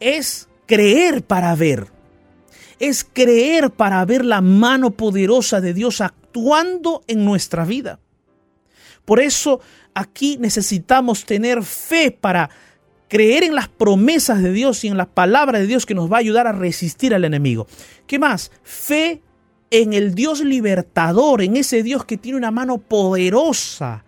es 0.00 0.48
creer 0.66 1.24
para 1.24 1.54
ver 1.54 1.99
es 2.80 3.04
creer 3.04 3.70
para 3.70 4.04
ver 4.04 4.24
la 4.24 4.40
mano 4.40 4.90
poderosa 4.90 5.60
de 5.60 5.74
Dios 5.74 6.00
actuando 6.00 7.02
en 7.06 7.24
nuestra 7.24 7.64
vida. 7.64 8.00
Por 9.04 9.20
eso 9.20 9.60
aquí 9.94 10.38
necesitamos 10.38 11.24
tener 11.24 11.62
fe 11.62 12.10
para 12.10 12.50
creer 13.08 13.44
en 13.44 13.54
las 13.54 13.68
promesas 13.68 14.42
de 14.42 14.52
Dios 14.52 14.82
y 14.84 14.88
en 14.88 14.96
la 14.96 15.06
palabra 15.06 15.58
de 15.58 15.66
Dios 15.66 15.84
que 15.84 15.94
nos 15.94 16.10
va 16.10 16.16
a 16.16 16.20
ayudar 16.20 16.46
a 16.46 16.52
resistir 16.52 17.14
al 17.14 17.24
enemigo. 17.24 17.66
¿Qué 18.06 18.18
más? 18.18 18.50
Fe 18.62 19.20
en 19.70 19.92
el 19.92 20.14
Dios 20.14 20.40
libertador, 20.40 21.42
en 21.42 21.56
ese 21.56 21.82
Dios 21.82 22.04
que 22.04 22.16
tiene 22.16 22.38
una 22.38 22.50
mano 22.50 22.78
poderosa 22.78 24.04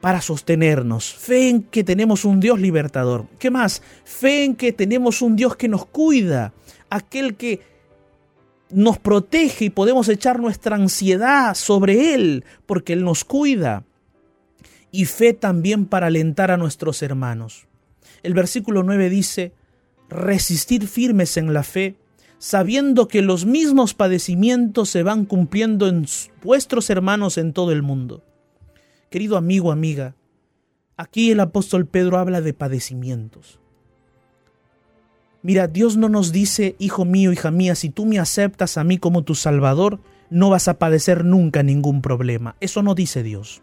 para 0.00 0.20
sostenernos. 0.20 1.12
Fe 1.12 1.48
en 1.48 1.62
que 1.62 1.84
tenemos 1.84 2.24
un 2.24 2.40
Dios 2.40 2.60
libertador. 2.60 3.26
¿Qué 3.38 3.50
más? 3.50 3.82
Fe 4.04 4.44
en 4.44 4.56
que 4.56 4.72
tenemos 4.72 5.22
un 5.22 5.36
Dios 5.36 5.56
que 5.56 5.68
nos 5.68 5.86
cuida, 5.86 6.52
aquel 6.90 7.36
que 7.36 7.77
nos 8.70 8.98
protege 8.98 9.66
y 9.66 9.70
podemos 9.70 10.08
echar 10.08 10.40
nuestra 10.40 10.76
ansiedad 10.76 11.54
sobre 11.54 12.14
Él 12.14 12.44
porque 12.66 12.92
Él 12.92 13.04
nos 13.04 13.24
cuida. 13.24 13.84
Y 14.90 15.04
fe 15.04 15.34
también 15.34 15.86
para 15.86 16.06
alentar 16.06 16.50
a 16.50 16.56
nuestros 16.56 17.02
hermanos. 17.02 17.66
El 18.22 18.34
versículo 18.34 18.82
9 18.82 19.10
dice, 19.10 19.52
resistir 20.08 20.86
firmes 20.86 21.36
en 21.36 21.52
la 21.52 21.62
fe, 21.62 21.96
sabiendo 22.38 23.08
que 23.08 23.22
los 23.22 23.44
mismos 23.44 23.94
padecimientos 23.94 24.88
se 24.88 25.02
van 25.02 25.24
cumpliendo 25.24 25.88
en 25.88 26.06
vuestros 26.42 26.88
hermanos 26.90 27.36
en 27.38 27.52
todo 27.52 27.72
el 27.72 27.82
mundo. 27.82 28.24
Querido 29.10 29.36
amigo, 29.36 29.72
amiga, 29.72 30.14
aquí 30.96 31.30
el 31.30 31.40
apóstol 31.40 31.86
Pedro 31.86 32.18
habla 32.18 32.40
de 32.40 32.54
padecimientos. 32.54 33.60
Mira, 35.42 35.68
Dios 35.68 35.96
no 35.96 36.08
nos 36.08 36.32
dice, 36.32 36.74
hijo 36.78 37.04
mío, 37.04 37.32
hija 37.32 37.50
mía, 37.50 37.74
si 37.74 37.90
tú 37.90 38.06
me 38.06 38.18
aceptas 38.18 38.76
a 38.76 38.84
mí 38.84 38.98
como 38.98 39.22
tu 39.22 39.34
Salvador, 39.34 40.00
no 40.30 40.50
vas 40.50 40.68
a 40.68 40.78
padecer 40.78 41.24
nunca 41.24 41.62
ningún 41.62 42.02
problema. 42.02 42.56
Eso 42.60 42.82
no 42.82 42.94
dice 42.94 43.22
Dios. 43.22 43.62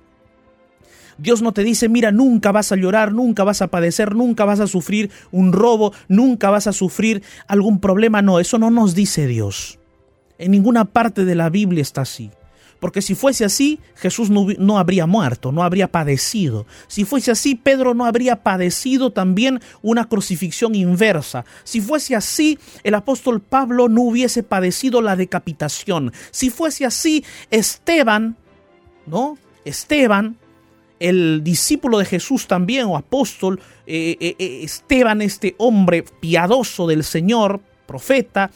Dios 1.18 1.42
no 1.42 1.54
te 1.54 1.64
dice, 1.64 1.88
mira, 1.88 2.12
nunca 2.12 2.52
vas 2.52 2.72
a 2.72 2.76
llorar, 2.76 3.12
nunca 3.12 3.44
vas 3.44 3.62
a 3.62 3.68
padecer, 3.68 4.16
nunca 4.16 4.46
vas 4.46 4.60
a 4.60 4.68
sufrir 4.68 5.12
un 5.32 5.54
robo, 5.54 5.94
nunca 6.08 6.50
vas 6.50 6.68
a 6.68 6.74
sufrir 6.74 7.24
algún 7.48 7.80
problema. 7.80 8.22
No, 8.22 8.40
eso 8.40 8.58
no 8.58 8.70
nos 8.70 8.96
dice 8.96 9.28
Dios. 9.28 9.80
En 10.38 10.52
ninguna 10.52 10.86
parte 10.86 11.24
de 11.24 11.36
la 11.36 11.50
Biblia 11.50 11.82
está 11.82 12.02
así. 12.02 12.32
Porque 12.80 13.02
si 13.02 13.16
fuese 13.16 13.46
así, 13.46 13.80
Jesús 13.96 14.30
no, 14.30 14.78
habría 14.78 15.06
muerto, 15.06 15.52
no 15.52 15.64
habría 15.64 15.92
padecido. 15.92 16.66
Si 16.88 17.06
fuese 17.06 17.32
así, 17.32 17.56
Pedro 17.56 17.94
no 17.94 18.06
habría 18.06 18.44
padecido 18.44 19.12
también 19.12 19.62
una 19.82 20.06
crucifixión 20.06 20.76
inversa. 20.76 21.46
Si 21.64 21.82
fuese 21.82 22.16
así, 22.16 22.60
el 22.84 22.96
apóstol 22.96 23.42
Pablo 23.42 23.90
no 23.90 24.02
hubiese 24.02 24.44
padecido 24.44 25.02
la 25.02 25.16
decapitación. 25.16 26.12
Si 26.32 26.50
fuese 26.50 26.86
así, 26.86 27.24
Esteban, 27.50 28.36
¿no? 29.06 29.38
Esteban, 29.64 30.38
el 31.00 31.44
discípulo 31.44 31.98
de 32.00 32.06
Jesús 32.06 32.48
también, 32.48 32.86
o 32.86 32.98
apóstol, 32.98 33.60
eh, 33.88 34.18
eh, 34.20 34.36
eh, 34.38 34.60
Esteban, 34.64 35.22
este 35.22 35.56
hombre 35.58 36.04
piadoso 36.20 36.88
del 36.88 37.04
Señor, 37.04 37.62
profeta, 37.86 38.52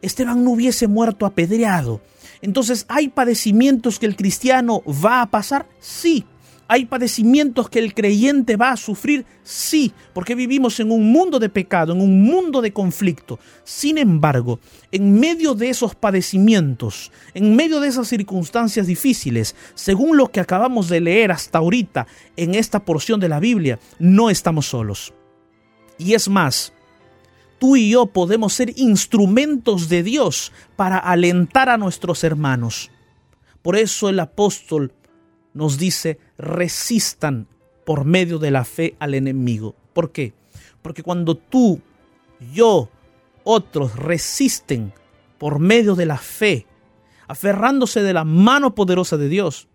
Esteban 0.00 0.44
no 0.44 0.52
hubiese 0.52 0.88
muerto 0.88 1.26
apedreado. 1.26 2.00
Entonces, 2.42 2.84
¿hay 2.88 3.08
padecimientos 3.08 3.98
que 3.98 4.06
el 4.06 4.16
cristiano 4.16 4.82
va 4.86 5.22
a 5.22 5.30
pasar? 5.30 5.66
Sí. 5.80 6.26
¿Hay 6.68 6.86
padecimientos 6.86 7.68
que 7.68 7.80
el 7.80 7.92
creyente 7.92 8.56
va 8.56 8.70
a 8.70 8.76
sufrir? 8.78 9.26
Sí, 9.42 9.92
porque 10.14 10.34
vivimos 10.34 10.80
en 10.80 10.90
un 10.90 11.12
mundo 11.12 11.38
de 11.38 11.50
pecado, 11.50 11.92
en 11.92 12.00
un 12.00 12.22
mundo 12.22 12.62
de 12.62 12.72
conflicto. 12.72 13.38
Sin 13.62 13.98
embargo, 13.98 14.58
en 14.90 15.20
medio 15.20 15.54
de 15.54 15.68
esos 15.68 15.94
padecimientos, 15.94 17.12
en 17.34 17.54
medio 17.56 17.78
de 17.78 17.88
esas 17.88 18.08
circunstancias 18.08 18.86
difíciles, 18.86 19.54
según 19.74 20.16
lo 20.16 20.32
que 20.32 20.40
acabamos 20.40 20.88
de 20.88 21.02
leer 21.02 21.30
hasta 21.30 21.58
ahorita 21.58 22.06
en 22.36 22.54
esta 22.54 22.82
porción 22.82 23.20
de 23.20 23.28
la 23.28 23.38
Biblia, 23.38 23.78
no 23.98 24.30
estamos 24.30 24.66
solos. 24.66 25.12
Y 25.98 26.14
es 26.14 26.28
más, 26.28 26.72
tú 27.62 27.76
y 27.76 27.90
yo 27.90 28.06
podemos 28.06 28.54
ser 28.54 28.76
instrumentos 28.76 29.88
de 29.88 30.02
Dios 30.02 30.50
para 30.74 30.98
alentar 30.98 31.68
a 31.68 31.76
nuestros 31.76 32.24
hermanos. 32.24 32.90
Por 33.62 33.76
eso 33.76 34.08
el 34.08 34.18
apóstol 34.18 34.92
nos 35.54 35.78
dice, 35.78 36.18
resistan 36.36 37.46
por 37.86 38.04
medio 38.04 38.40
de 38.40 38.50
la 38.50 38.64
fe 38.64 38.96
al 38.98 39.14
enemigo. 39.14 39.76
¿Por 39.92 40.10
qué? 40.10 40.34
Porque 40.82 41.04
cuando 41.04 41.36
tú, 41.36 41.80
yo, 42.52 42.88
otros 43.44 43.94
resisten 43.94 44.92
por 45.38 45.60
medio 45.60 45.94
de 45.94 46.06
la 46.06 46.18
fe, 46.18 46.66
aferrándose 47.28 48.02
de 48.02 48.12
la 48.12 48.24
mano 48.24 48.74
poderosa 48.74 49.16
de 49.16 49.28
Dios, 49.28 49.68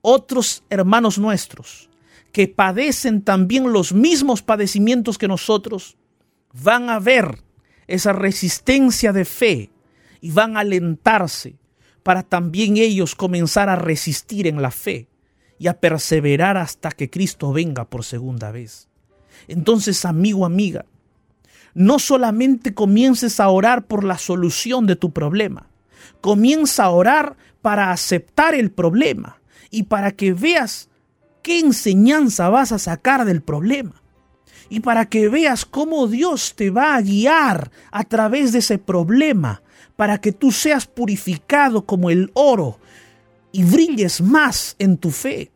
otros 0.00 0.64
hermanos 0.70 1.20
nuestros 1.20 1.88
que 2.32 2.48
padecen 2.48 3.22
también 3.22 3.72
los 3.72 3.92
mismos 3.92 4.42
padecimientos 4.42 5.18
que 5.18 5.28
nosotros, 5.28 5.96
van 6.52 6.90
a 6.90 6.98
ver 6.98 7.42
esa 7.86 8.12
resistencia 8.12 9.12
de 9.12 9.24
fe 9.24 9.70
y 10.20 10.30
van 10.30 10.56
a 10.56 10.60
alentarse 10.60 11.56
para 12.02 12.22
también 12.22 12.76
ellos 12.76 13.14
comenzar 13.14 13.68
a 13.68 13.76
resistir 13.76 14.46
en 14.46 14.62
la 14.62 14.70
fe 14.70 15.08
y 15.58 15.68
a 15.68 15.78
perseverar 15.78 16.56
hasta 16.56 16.90
que 16.90 17.10
Cristo 17.10 17.52
venga 17.52 17.84
por 17.84 18.04
segunda 18.04 18.50
vez. 18.50 18.88
Entonces, 19.48 20.04
amigo, 20.04 20.44
amiga, 20.44 20.86
no 21.74 21.98
solamente 21.98 22.74
comiences 22.74 23.40
a 23.40 23.48
orar 23.48 23.86
por 23.86 24.04
la 24.04 24.18
solución 24.18 24.86
de 24.86 24.96
tu 24.96 25.12
problema, 25.12 25.68
comienza 26.20 26.84
a 26.84 26.90
orar 26.90 27.36
para 27.62 27.92
aceptar 27.92 28.54
el 28.54 28.70
problema 28.70 29.40
y 29.70 29.84
para 29.84 30.12
que 30.12 30.34
veas 30.34 30.88
qué 31.42 31.60
enseñanza 31.60 32.48
vas 32.48 32.72
a 32.72 32.78
sacar 32.78 33.24
del 33.24 33.42
problema. 33.42 34.01
Y 34.72 34.80
para 34.80 35.04
que 35.04 35.28
veas 35.28 35.66
cómo 35.66 36.06
Dios 36.06 36.54
te 36.54 36.70
va 36.70 36.94
a 36.94 37.02
guiar 37.02 37.70
a 37.90 38.04
través 38.04 38.52
de 38.52 38.60
ese 38.60 38.78
problema 38.78 39.60
para 39.96 40.18
que 40.18 40.32
tú 40.32 40.50
seas 40.50 40.86
purificado 40.86 41.84
como 41.84 42.08
el 42.08 42.30
oro 42.32 42.78
y 43.52 43.64
brilles 43.64 44.22
más 44.22 44.74
en 44.78 44.96
tu 44.96 45.10
fe. 45.10 45.50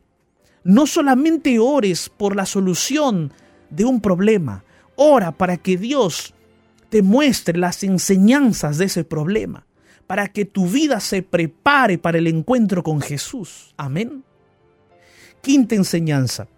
No 0.64 0.86
solamente 0.86 1.58
ores 1.58 2.10
por 2.14 2.36
la 2.36 2.44
solución 2.44 3.32
de 3.70 3.86
un 3.86 4.02
problema, 4.02 4.64
ora 4.96 5.32
para 5.32 5.56
que 5.56 5.78
Dios 5.78 6.34
te 6.90 7.00
muestre 7.00 7.56
las 7.58 7.84
enseñanzas 7.84 8.76
de 8.76 8.84
ese 8.84 9.02
problema, 9.02 9.64
para 10.06 10.28
que 10.28 10.44
tu 10.44 10.68
vida 10.68 11.00
se 11.00 11.22
prepare 11.22 11.96
para 11.96 12.18
el 12.18 12.26
encuentro 12.26 12.82
con 12.82 13.00
Jesús. 13.00 13.72
Amén. 13.78 14.24
Quinta 15.40 15.74
enseñanza. 15.74 16.48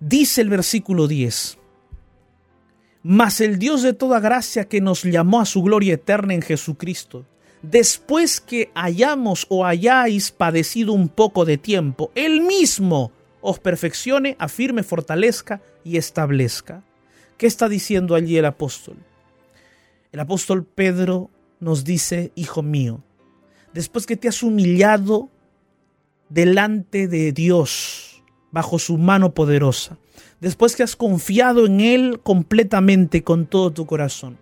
Dice 0.00 0.40
el 0.40 0.48
versículo 0.48 1.06
10, 1.06 1.58
mas 3.02 3.42
el 3.42 3.58
Dios 3.58 3.82
de 3.82 3.92
toda 3.92 4.18
gracia 4.18 4.66
que 4.66 4.80
nos 4.80 5.02
llamó 5.02 5.40
a 5.40 5.44
su 5.44 5.62
gloria 5.62 5.94
eterna 5.94 6.32
en 6.32 6.40
Jesucristo, 6.40 7.26
después 7.60 8.40
que 8.40 8.70
hayamos 8.74 9.46
o 9.50 9.66
hayáis 9.66 10.30
padecido 10.30 10.94
un 10.94 11.10
poco 11.10 11.44
de 11.44 11.58
tiempo, 11.58 12.10
Él 12.14 12.40
mismo 12.40 13.12
os 13.42 13.58
perfeccione, 13.58 14.36
afirme, 14.38 14.82
fortalezca 14.82 15.60
y 15.84 15.98
establezca. 15.98 16.82
¿Qué 17.36 17.46
está 17.46 17.68
diciendo 17.68 18.14
allí 18.14 18.38
el 18.38 18.46
apóstol? 18.46 18.96
El 20.12 20.20
apóstol 20.20 20.64
Pedro 20.64 21.30
nos 21.58 21.84
dice, 21.84 22.32
Hijo 22.34 22.62
mío, 22.62 23.02
después 23.74 24.06
que 24.06 24.16
te 24.16 24.28
has 24.28 24.42
humillado 24.42 25.28
delante 26.30 27.06
de 27.06 27.32
Dios, 27.32 28.09
bajo 28.52 28.78
su 28.78 28.98
mano 28.98 29.32
poderosa, 29.34 29.98
después 30.40 30.76
que 30.76 30.82
has 30.82 30.96
confiado 30.96 31.66
en 31.66 31.80
Él 31.80 32.20
completamente 32.22 33.22
con 33.22 33.46
todo 33.46 33.70
tu 33.70 33.86
corazón. 33.86 34.38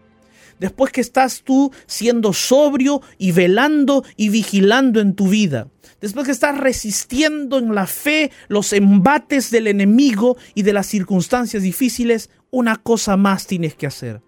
Después 0.59 0.90
que 0.90 1.01
estás 1.01 1.42
tú 1.42 1.73
siendo 1.87 2.33
sobrio 2.33 3.01
y 3.16 3.33
velando 3.33 4.05
y 4.16 4.29
vigilando 4.29 5.01
en 5.01 5.14
tu 5.14 5.29
vida. 5.29 5.68
Después 6.01 6.27
que 6.27 6.33
estás 6.33 6.59
resistiendo 6.59 7.59
en 7.59 7.75
la 7.75 7.87
fe 7.87 8.31
los 8.49 8.73
embates 8.73 9.51
del 9.51 9.68
enemigo 9.68 10.37
y 10.55 10.62
de 10.62 10.73
las 10.73 10.87
circunstancias 10.87 11.62
difíciles, 11.62 12.31
una 12.51 12.77
cosa 12.77 13.16
más 13.16 13.47
tienes 13.47 13.75
que 13.75 13.87
hacer. 13.87 14.21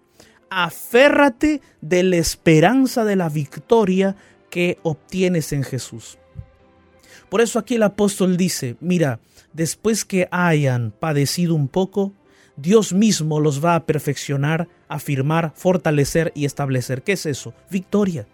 Aférrate 0.49 1.61
de 1.81 2.03
la 2.03 2.17
esperanza 2.17 3.05
de 3.05 3.15
la 3.15 3.29
victoria 3.29 4.15
que 4.49 4.79
obtienes 4.83 5.53
en 5.53 5.63
Jesús. 5.63 6.17
Por 7.31 7.39
eso 7.39 7.59
aquí 7.59 7.75
el 7.75 7.83
apóstol 7.83 8.35
dice, 8.35 8.75
mira, 8.81 9.21
después 9.53 10.03
que 10.03 10.27
hayan 10.31 10.91
padecido 10.91 11.55
un 11.55 11.69
poco, 11.69 12.11
Dios 12.57 12.91
mismo 12.91 13.39
los 13.39 13.63
va 13.63 13.75
a 13.75 13.85
perfeccionar, 13.85 14.67
afirmar, 14.89 15.53
fortalecer 15.55 16.33
y 16.35 16.43
establecer. 16.43 17.03
¿Qué 17.03 17.13
es 17.13 17.25
eso? 17.25 17.53
Victoria. 17.69 18.27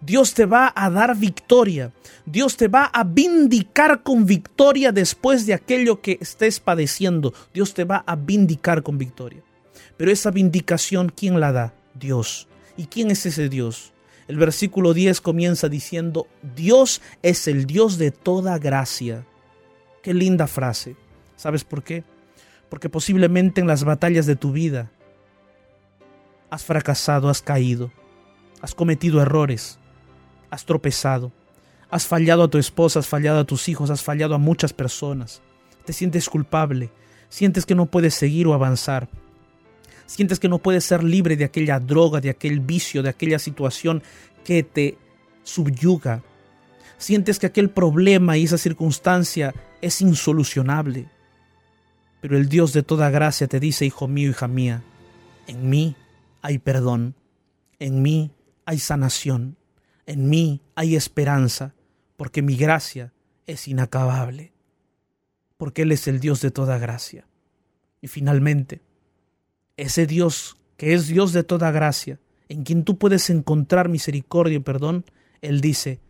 Dios 0.00 0.34
te 0.34 0.44
va 0.44 0.72
a 0.74 0.90
dar 0.90 1.16
victoria. 1.16 1.92
Dios 2.24 2.56
te 2.56 2.66
va 2.66 2.86
a 2.86 3.04
vindicar 3.04 4.02
con 4.02 4.26
victoria 4.26 4.90
después 4.90 5.46
de 5.46 5.54
aquello 5.54 6.00
que 6.00 6.18
estés 6.20 6.58
padeciendo. 6.58 7.32
Dios 7.54 7.74
te 7.74 7.84
va 7.84 8.02
a 8.08 8.16
vindicar 8.16 8.82
con 8.82 8.98
victoria. 8.98 9.44
Pero 9.96 10.10
esa 10.10 10.32
vindicación, 10.32 11.12
¿quién 11.16 11.38
la 11.38 11.52
da? 11.52 11.74
Dios. 11.94 12.48
¿Y 12.76 12.86
quién 12.86 13.12
es 13.12 13.24
ese 13.24 13.48
Dios? 13.48 13.92
El 14.28 14.36
versículo 14.36 14.92
10 14.92 15.20
comienza 15.20 15.68
diciendo, 15.68 16.26
Dios 16.56 17.00
es 17.22 17.46
el 17.46 17.66
Dios 17.66 17.96
de 17.98 18.10
toda 18.10 18.58
gracia. 18.58 19.24
Qué 20.02 20.14
linda 20.14 20.46
frase. 20.46 20.96
¿Sabes 21.36 21.64
por 21.64 21.82
qué? 21.82 22.02
Porque 22.68 22.88
posiblemente 22.88 23.60
en 23.60 23.66
las 23.66 23.84
batallas 23.84 24.26
de 24.26 24.36
tu 24.36 24.52
vida 24.52 24.90
has 26.50 26.64
fracasado, 26.64 27.28
has 27.28 27.42
caído, 27.42 27.92
has 28.60 28.74
cometido 28.74 29.20
errores, 29.20 29.78
has 30.50 30.64
tropezado, 30.64 31.32
has 31.90 32.06
fallado 32.06 32.44
a 32.44 32.48
tu 32.48 32.58
esposa, 32.58 32.98
has 32.98 33.06
fallado 33.06 33.40
a 33.40 33.44
tus 33.44 33.68
hijos, 33.68 33.90
has 33.90 34.02
fallado 34.02 34.34
a 34.34 34.38
muchas 34.38 34.72
personas. 34.72 35.42
Te 35.84 35.92
sientes 35.92 36.28
culpable, 36.28 36.90
sientes 37.28 37.64
que 37.66 37.74
no 37.74 37.86
puedes 37.86 38.14
seguir 38.14 38.46
o 38.48 38.54
avanzar. 38.54 39.08
Sientes 40.06 40.38
que 40.38 40.48
no 40.48 40.58
puedes 40.58 40.84
ser 40.84 41.02
libre 41.02 41.36
de 41.36 41.44
aquella 41.44 41.80
droga, 41.80 42.20
de 42.20 42.30
aquel 42.30 42.60
vicio, 42.60 43.02
de 43.02 43.10
aquella 43.10 43.38
situación 43.38 44.02
que 44.44 44.62
te 44.62 44.96
subyuga, 45.42 46.22
Sientes 46.98 47.38
que 47.38 47.46
aquel 47.46 47.70
problema 47.70 48.36
y 48.36 48.44
esa 48.44 48.58
circunstancia 48.58 49.54
es 49.82 50.00
insolucionable. 50.00 51.08
Pero 52.20 52.36
el 52.36 52.48
Dios 52.48 52.72
de 52.72 52.82
toda 52.82 53.10
gracia 53.10 53.46
te 53.46 53.60
dice, 53.60 53.84
hijo 53.84 54.08
mío, 54.08 54.30
hija 54.30 54.48
mía, 54.48 54.82
en 55.46 55.68
mí 55.68 55.94
hay 56.40 56.58
perdón, 56.58 57.14
en 57.78 58.02
mí 58.02 58.30
hay 58.64 58.78
sanación, 58.78 59.56
en 60.06 60.28
mí 60.28 60.62
hay 60.74 60.96
esperanza, 60.96 61.74
porque 62.16 62.40
mi 62.40 62.56
gracia 62.56 63.12
es 63.46 63.68
inacabable, 63.68 64.52
porque 65.58 65.82
Él 65.82 65.92
es 65.92 66.08
el 66.08 66.18
Dios 66.18 66.40
de 66.40 66.50
toda 66.50 66.78
gracia. 66.78 67.26
Y 68.00 68.08
finalmente, 68.08 68.80
ese 69.76 70.06
Dios 70.06 70.56
que 70.76 70.94
es 70.94 71.08
Dios 71.08 71.32
de 71.32 71.42
toda 71.42 71.70
gracia, 71.70 72.20
en 72.48 72.62
quien 72.62 72.84
tú 72.84 72.98
puedes 72.98 73.30
encontrar 73.30 73.88
misericordia 73.88 74.56
y 74.56 74.60
perdón, 74.60 75.04
Él 75.40 75.60
dice, 75.60 76.00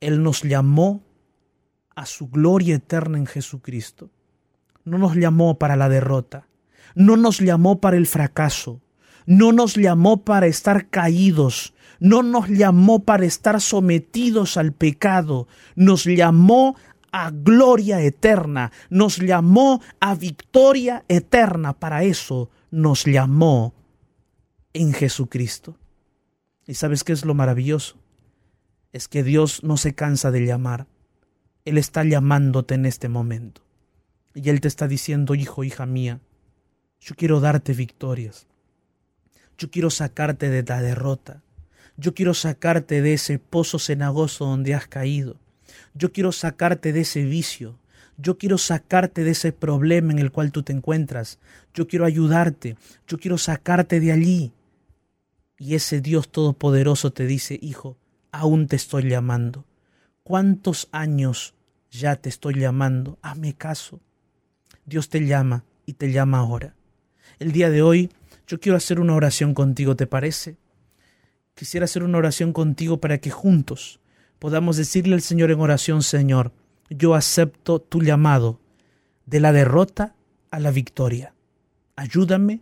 él 0.00 0.22
nos 0.22 0.42
llamó 0.42 1.02
a 1.96 2.06
su 2.06 2.28
gloria 2.28 2.76
eterna 2.76 3.18
en 3.18 3.26
Jesucristo. 3.26 4.10
No 4.84 4.98
nos 4.98 5.16
llamó 5.16 5.58
para 5.58 5.76
la 5.76 5.88
derrota, 5.88 6.46
no 6.94 7.16
nos 7.16 7.40
llamó 7.40 7.80
para 7.80 7.96
el 7.96 8.06
fracaso, 8.06 8.80
no 9.26 9.52
nos 9.52 9.74
llamó 9.74 10.24
para 10.24 10.46
estar 10.46 10.88
caídos, 10.88 11.74
no 11.98 12.22
nos 12.22 12.48
llamó 12.48 13.00
para 13.00 13.26
estar 13.26 13.60
sometidos 13.60 14.56
al 14.56 14.72
pecado, 14.72 15.48
nos 15.74 16.04
llamó 16.04 16.76
a 17.10 17.30
gloria 17.30 18.00
eterna, 18.00 18.70
nos 18.88 19.18
llamó 19.18 19.82
a 19.98 20.14
victoria 20.14 21.04
eterna. 21.08 21.72
Para 21.72 22.04
eso 22.04 22.50
nos 22.70 23.04
llamó 23.04 23.74
en 24.72 24.92
Jesucristo. 24.92 25.76
¿Y 26.66 26.74
sabes 26.74 27.04
qué 27.04 27.12
es 27.12 27.24
lo 27.24 27.34
maravilloso? 27.34 27.96
es 28.92 29.08
que 29.08 29.22
Dios 29.22 29.62
no 29.62 29.76
se 29.76 29.94
cansa 29.94 30.30
de 30.30 30.44
llamar. 30.44 30.86
Él 31.64 31.78
está 31.78 32.04
llamándote 32.04 32.74
en 32.74 32.86
este 32.86 33.08
momento. 33.08 33.62
Y 34.34 34.48
Él 34.50 34.60
te 34.60 34.68
está 34.68 34.88
diciendo, 34.88 35.34
hijo, 35.34 35.64
hija 35.64 35.86
mía, 35.86 36.20
yo 37.00 37.14
quiero 37.14 37.40
darte 37.40 37.74
victorias. 37.74 38.46
Yo 39.56 39.70
quiero 39.70 39.90
sacarte 39.90 40.48
de 40.48 40.62
la 40.62 40.80
derrota. 40.80 41.42
Yo 41.96 42.14
quiero 42.14 42.32
sacarte 42.32 43.02
de 43.02 43.14
ese 43.14 43.38
pozo 43.38 43.78
cenagoso 43.78 44.46
donde 44.46 44.74
has 44.74 44.86
caído. 44.86 45.36
Yo 45.94 46.12
quiero 46.12 46.32
sacarte 46.32 46.92
de 46.92 47.00
ese 47.00 47.24
vicio. 47.24 47.78
Yo 48.20 48.36
quiero 48.36 48.58
sacarte 48.58 49.22
de 49.22 49.30
ese 49.30 49.52
problema 49.52 50.12
en 50.12 50.18
el 50.18 50.32
cual 50.32 50.50
tú 50.50 50.64
te 50.64 50.72
encuentras. 50.72 51.38
Yo 51.72 51.86
quiero 51.86 52.04
ayudarte. 52.04 52.76
Yo 53.06 53.18
quiero 53.18 53.38
sacarte 53.38 54.00
de 54.00 54.10
allí. 54.12 54.52
Y 55.56 55.76
ese 55.76 56.00
Dios 56.00 56.28
Todopoderoso 56.28 57.12
te 57.12 57.26
dice, 57.26 57.58
hijo, 57.62 57.96
aún 58.32 58.66
te 58.66 58.76
estoy 58.76 59.08
llamando. 59.08 59.64
¿Cuántos 60.24 60.88
años 60.90 61.54
ya 61.90 62.16
te 62.16 62.28
estoy 62.28 62.54
llamando? 62.54 63.18
Hazme 63.22 63.54
caso. 63.54 64.00
Dios 64.84 65.08
te 65.08 65.24
llama 65.24 65.64
y 65.86 65.94
te 65.94 66.10
llama 66.10 66.38
ahora. 66.38 66.74
El 67.38 67.52
día 67.52 67.70
de 67.70 67.82
hoy 67.82 68.10
yo 68.48 68.58
quiero 68.58 68.76
hacer 68.76 68.98
una 68.98 69.14
oración 69.14 69.54
contigo, 69.54 69.94
¿te 69.94 70.06
parece? 70.06 70.56
Quisiera 71.54 71.84
hacer 71.84 72.02
una 72.02 72.18
oración 72.18 72.52
contigo 72.52 73.00
para 73.00 73.18
que 73.18 73.30
juntos 73.30 74.00
podamos 74.38 74.76
decirle 74.76 75.14
al 75.14 75.22
Señor 75.22 75.50
en 75.50 75.60
oración, 75.60 76.02
Señor, 76.02 76.52
yo 76.90 77.14
acepto 77.14 77.80
tu 77.80 78.00
llamado 78.02 78.60
de 79.26 79.40
la 79.40 79.52
derrota 79.52 80.14
a 80.50 80.60
la 80.60 80.70
victoria. 80.70 81.34
Ayúdame 81.96 82.60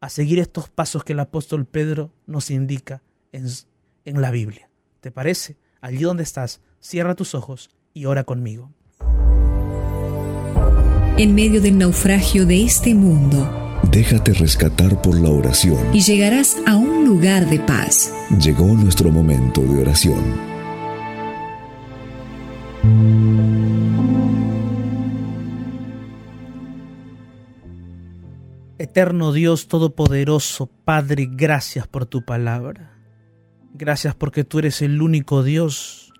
a 0.00 0.08
seguir 0.08 0.38
estos 0.38 0.68
pasos 0.68 1.04
que 1.04 1.12
el 1.12 1.20
apóstol 1.20 1.66
Pedro 1.66 2.10
nos 2.26 2.50
indica 2.50 3.02
en, 3.32 3.46
en 4.04 4.20
la 4.22 4.30
Biblia. 4.30 4.70
¿Te 5.00 5.10
parece? 5.10 5.56
Allí 5.80 5.98
donde 6.02 6.22
estás, 6.22 6.60
cierra 6.80 7.14
tus 7.14 7.34
ojos 7.34 7.70
y 7.92 8.06
ora 8.06 8.24
conmigo. 8.24 8.70
En 11.18 11.34
medio 11.34 11.60
del 11.60 11.76
naufragio 11.76 12.46
de 12.46 12.62
este 12.64 12.94
mundo, 12.94 13.56
Déjate 13.90 14.32
rescatar 14.34 15.00
por 15.02 15.18
la 15.18 15.30
oración. 15.30 15.78
y 15.94 16.00
llegarás 16.00 16.56
a 16.66 16.76
un 16.76 17.04
lugar 17.06 17.48
de 17.48 17.58
paz. 17.60 18.12
Llegó 18.38 18.66
nuestro 18.66 19.10
momento 19.10 19.62
de 19.62 19.80
oración. 19.80 20.50
Eterno 28.90 29.30
Dios 29.30 29.68
Todopoderoso, 29.68 30.66
Padre, 30.66 31.28
gracias 31.30 31.86
por 31.86 32.06
tu 32.06 32.24
palabra. 32.24 32.98
Gracias 33.72 34.16
porque 34.16 34.42
tú 34.42 34.58
eres 34.58 34.82
el 34.82 35.00
único 35.00 35.44
Dios 35.44 36.12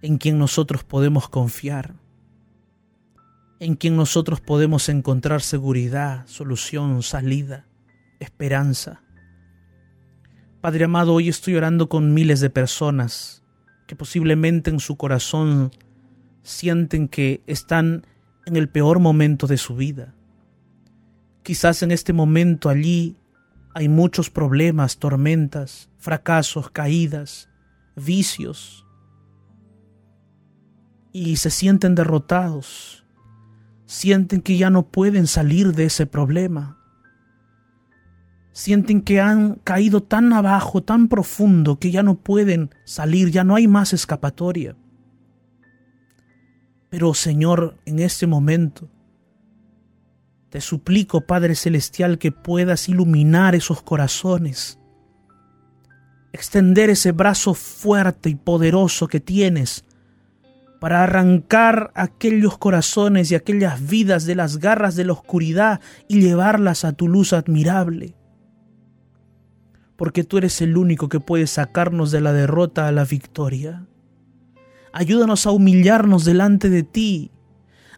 en 0.00 0.18
quien 0.18 0.38
nosotros 0.38 0.84
podemos 0.84 1.28
confiar, 1.28 1.96
en 3.58 3.74
quien 3.74 3.96
nosotros 3.96 4.40
podemos 4.40 4.88
encontrar 4.88 5.42
seguridad, 5.42 6.24
solución, 6.28 7.02
salida, 7.02 7.66
esperanza. 8.20 9.02
Padre 10.60 10.84
amado, 10.84 11.14
hoy 11.14 11.28
estoy 11.28 11.56
orando 11.56 11.88
con 11.88 12.14
miles 12.14 12.38
de 12.38 12.50
personas 12.50 13.42
que 13.88 13.96
posiblemente 13.96 14.70
en 14.70 14.78
su 14.78 14.96
corazón 14.96 15.72
sienten 16.44 17.08
que 17.08 17.42
están 17.48 18.06
en 18.46 18.54
el 18.54 18.68
peor 18.68 19.00
momento 19.00 19.48
de 19.48 19.56
su 19.56 19.74
vida. 19.74 20.14
Quizás 21.48 21.82
en 21.82 21.92
este 21.92 22.12
momento 22.12 22.68
allí 22.68 23.16
hay 23.72 23.88
muchos 23.88 24.28
problemas, 24.28 24.98
tormentas, 24.98 25.88
fracasos, 25.96 26.68
caídas, 26.68 27.48
vicios. 27.96 28.84
Y 31.10 31.36
se 31.36 31.48
sienten 31.48 31.94
derrotados. 31.94 33.02
Sienten 33.86 34.42
que 34.42 34.58
ya 34.58 34.68
no 34.68 34.88
pueden 34.88 35.26
salir 35.26 35.72
de 35.72 35.86
ese 35.86 36.04
problema. 36.04 36.76
Sienten 38.52 39.00
que 39.00 39.18
han 39.18 39.54
caído 39.64 40.02
tan 40.02 40.34
abajo, 40.34 40.82
tan 40.82 41.08
profundo, 41.08 41.78
que 41.78 41.90
ya 41.90 42.02
no 42.02 42.18
pueden 42.18 42.74
salir, 42.84 43.30
ya 43.30 43.42
no 43.42 43.54
hay 43.54 43.66
más 43.66 43.94
escapatoria. 43.94 44.76
Pero 46.90 47.14
Señor, 47.14 47.78
en 47.86 48.00
este 48.00 48.26
momento, 48.26 48.90
te 50.50 50.60
suplico, 50.60 51.22
Padre 51.22 51.54
Celestial, 51.54 52.18
que 52.18 52.32
puedas 52.32 52.88
iluminar 52.88 53.54
esos 53.54 53.82
corazones, 53.82 54.78
extender 56.32 56.90
ese 56.90 57.12
brazo 57.12 57.54
fuerte 57.54 58.30
y 58.30 58.34
poderoso 58.34 59.08
que 59.08 59.20
tienes 59.20 59.84
para 60.80 61.02
arrancar 61.02 61.90
aquellos 61.94 62.56
corazones 62.56 63.30
y 63.30 63.34
aquellas 63.34 63.86
vidas 63.86 64.24
de 64.26 64.36
las 64.36 64.58
garras 64.58 64.94
de 64.96 65.04
la 65.04 65.12
oscuridad 65.12 65.80
y 66.06 66.20
llevarlas 66.20 66.84
a 66.84 66.92
tu 66.92 67.08
luz 67.08 67.32
admirable. 67.32 68.14
Porque 69.96 70.22
tú 70.22 70.38
eres 70.38 70.62
el 70.62 70.76
único 70.76 71.08
que 71.08 71.18
puede 71.18 71.48
sacarnos 71.48 72.12
de 72.12 72.20
la 72.20 72.32
derrota 72.32 72.86
a 72.86 72.92
la 72.92 73.04
victoria. 73.04 73.86
Ayúdanos 74.92 75.46
a 75.46 75.50
humillarnos 75.50 76.24
delante 76.24 76.70
de 76.70 76.84
ti 76.84 77.32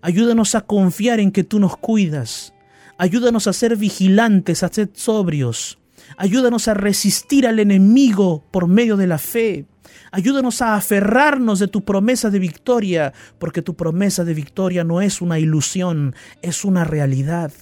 Ayúdanos 0.02 0.54
a 0.54 0.62
confiar 0.62 1.20
en 1.20 1.30
que 1.30 1.44
tú 1.44 1.60
nos 1.60 1.76
cuidas. 1.76 2.54
Ayúdanos 2.96 3.46
a 3.46 3.52
ser 3.52 3.76
vigilantes, 3.76 4.62
a 4.62 4.68
ser 4.68 4.90
sobrios. 4.94 5.78
Ayúdanos 6.16 6.68
a 6.68 6.74
resistir 6.74 7.46
al 7.46 7.58
enemigo 7.58 8.44
por 8.50 8.66
medio 8.66 8.96
de 8.96 9.06
la 9.06 9.18
fe. 9.18 9.66
Ayúdanos 10.10 10.62
a 10.62 10.74
aferrarnos 10.74 11.58
de 11.58 11.68
tu 11.68 11.84
promesa 11.84 12.30
de 12.30 12.38
victoria, 12.38 13.12
porque 13.38 13.62
tu 13.62 13.76
promesa 13.76 14.24
de 14.24 14.34
victoria 14.34 14.84
no 14.84 15.00
es 15.00 15.20
una 15.20 15.38
ilusión, 15.38 16.14
es 16.42 16.64
una 16.64 16.84
realidad. 16.84 17.52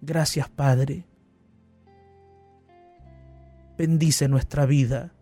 Gracias, 0.00 0.48
Padre. 0.48 1.06
Bendice 3.76 4.28
nuestra 4.28 4.66
vida. 4.66 5.12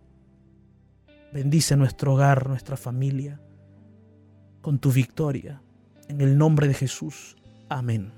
Bendice 1.33 1.77
nuestro 1.77 2.15
hogar, 2.15 2.49
nuestra 2.49 2.77
familia 2.77 3.41
con 4.67 4.81
tu 4.81 4.91
victoria. 4.91 5.63
En 6.09 6.21
el 6.21 6.37
nombre 6.37 6.67
de 6.67 6.75
Jesús. 6.75 7.37
Amén. 7.69 8.11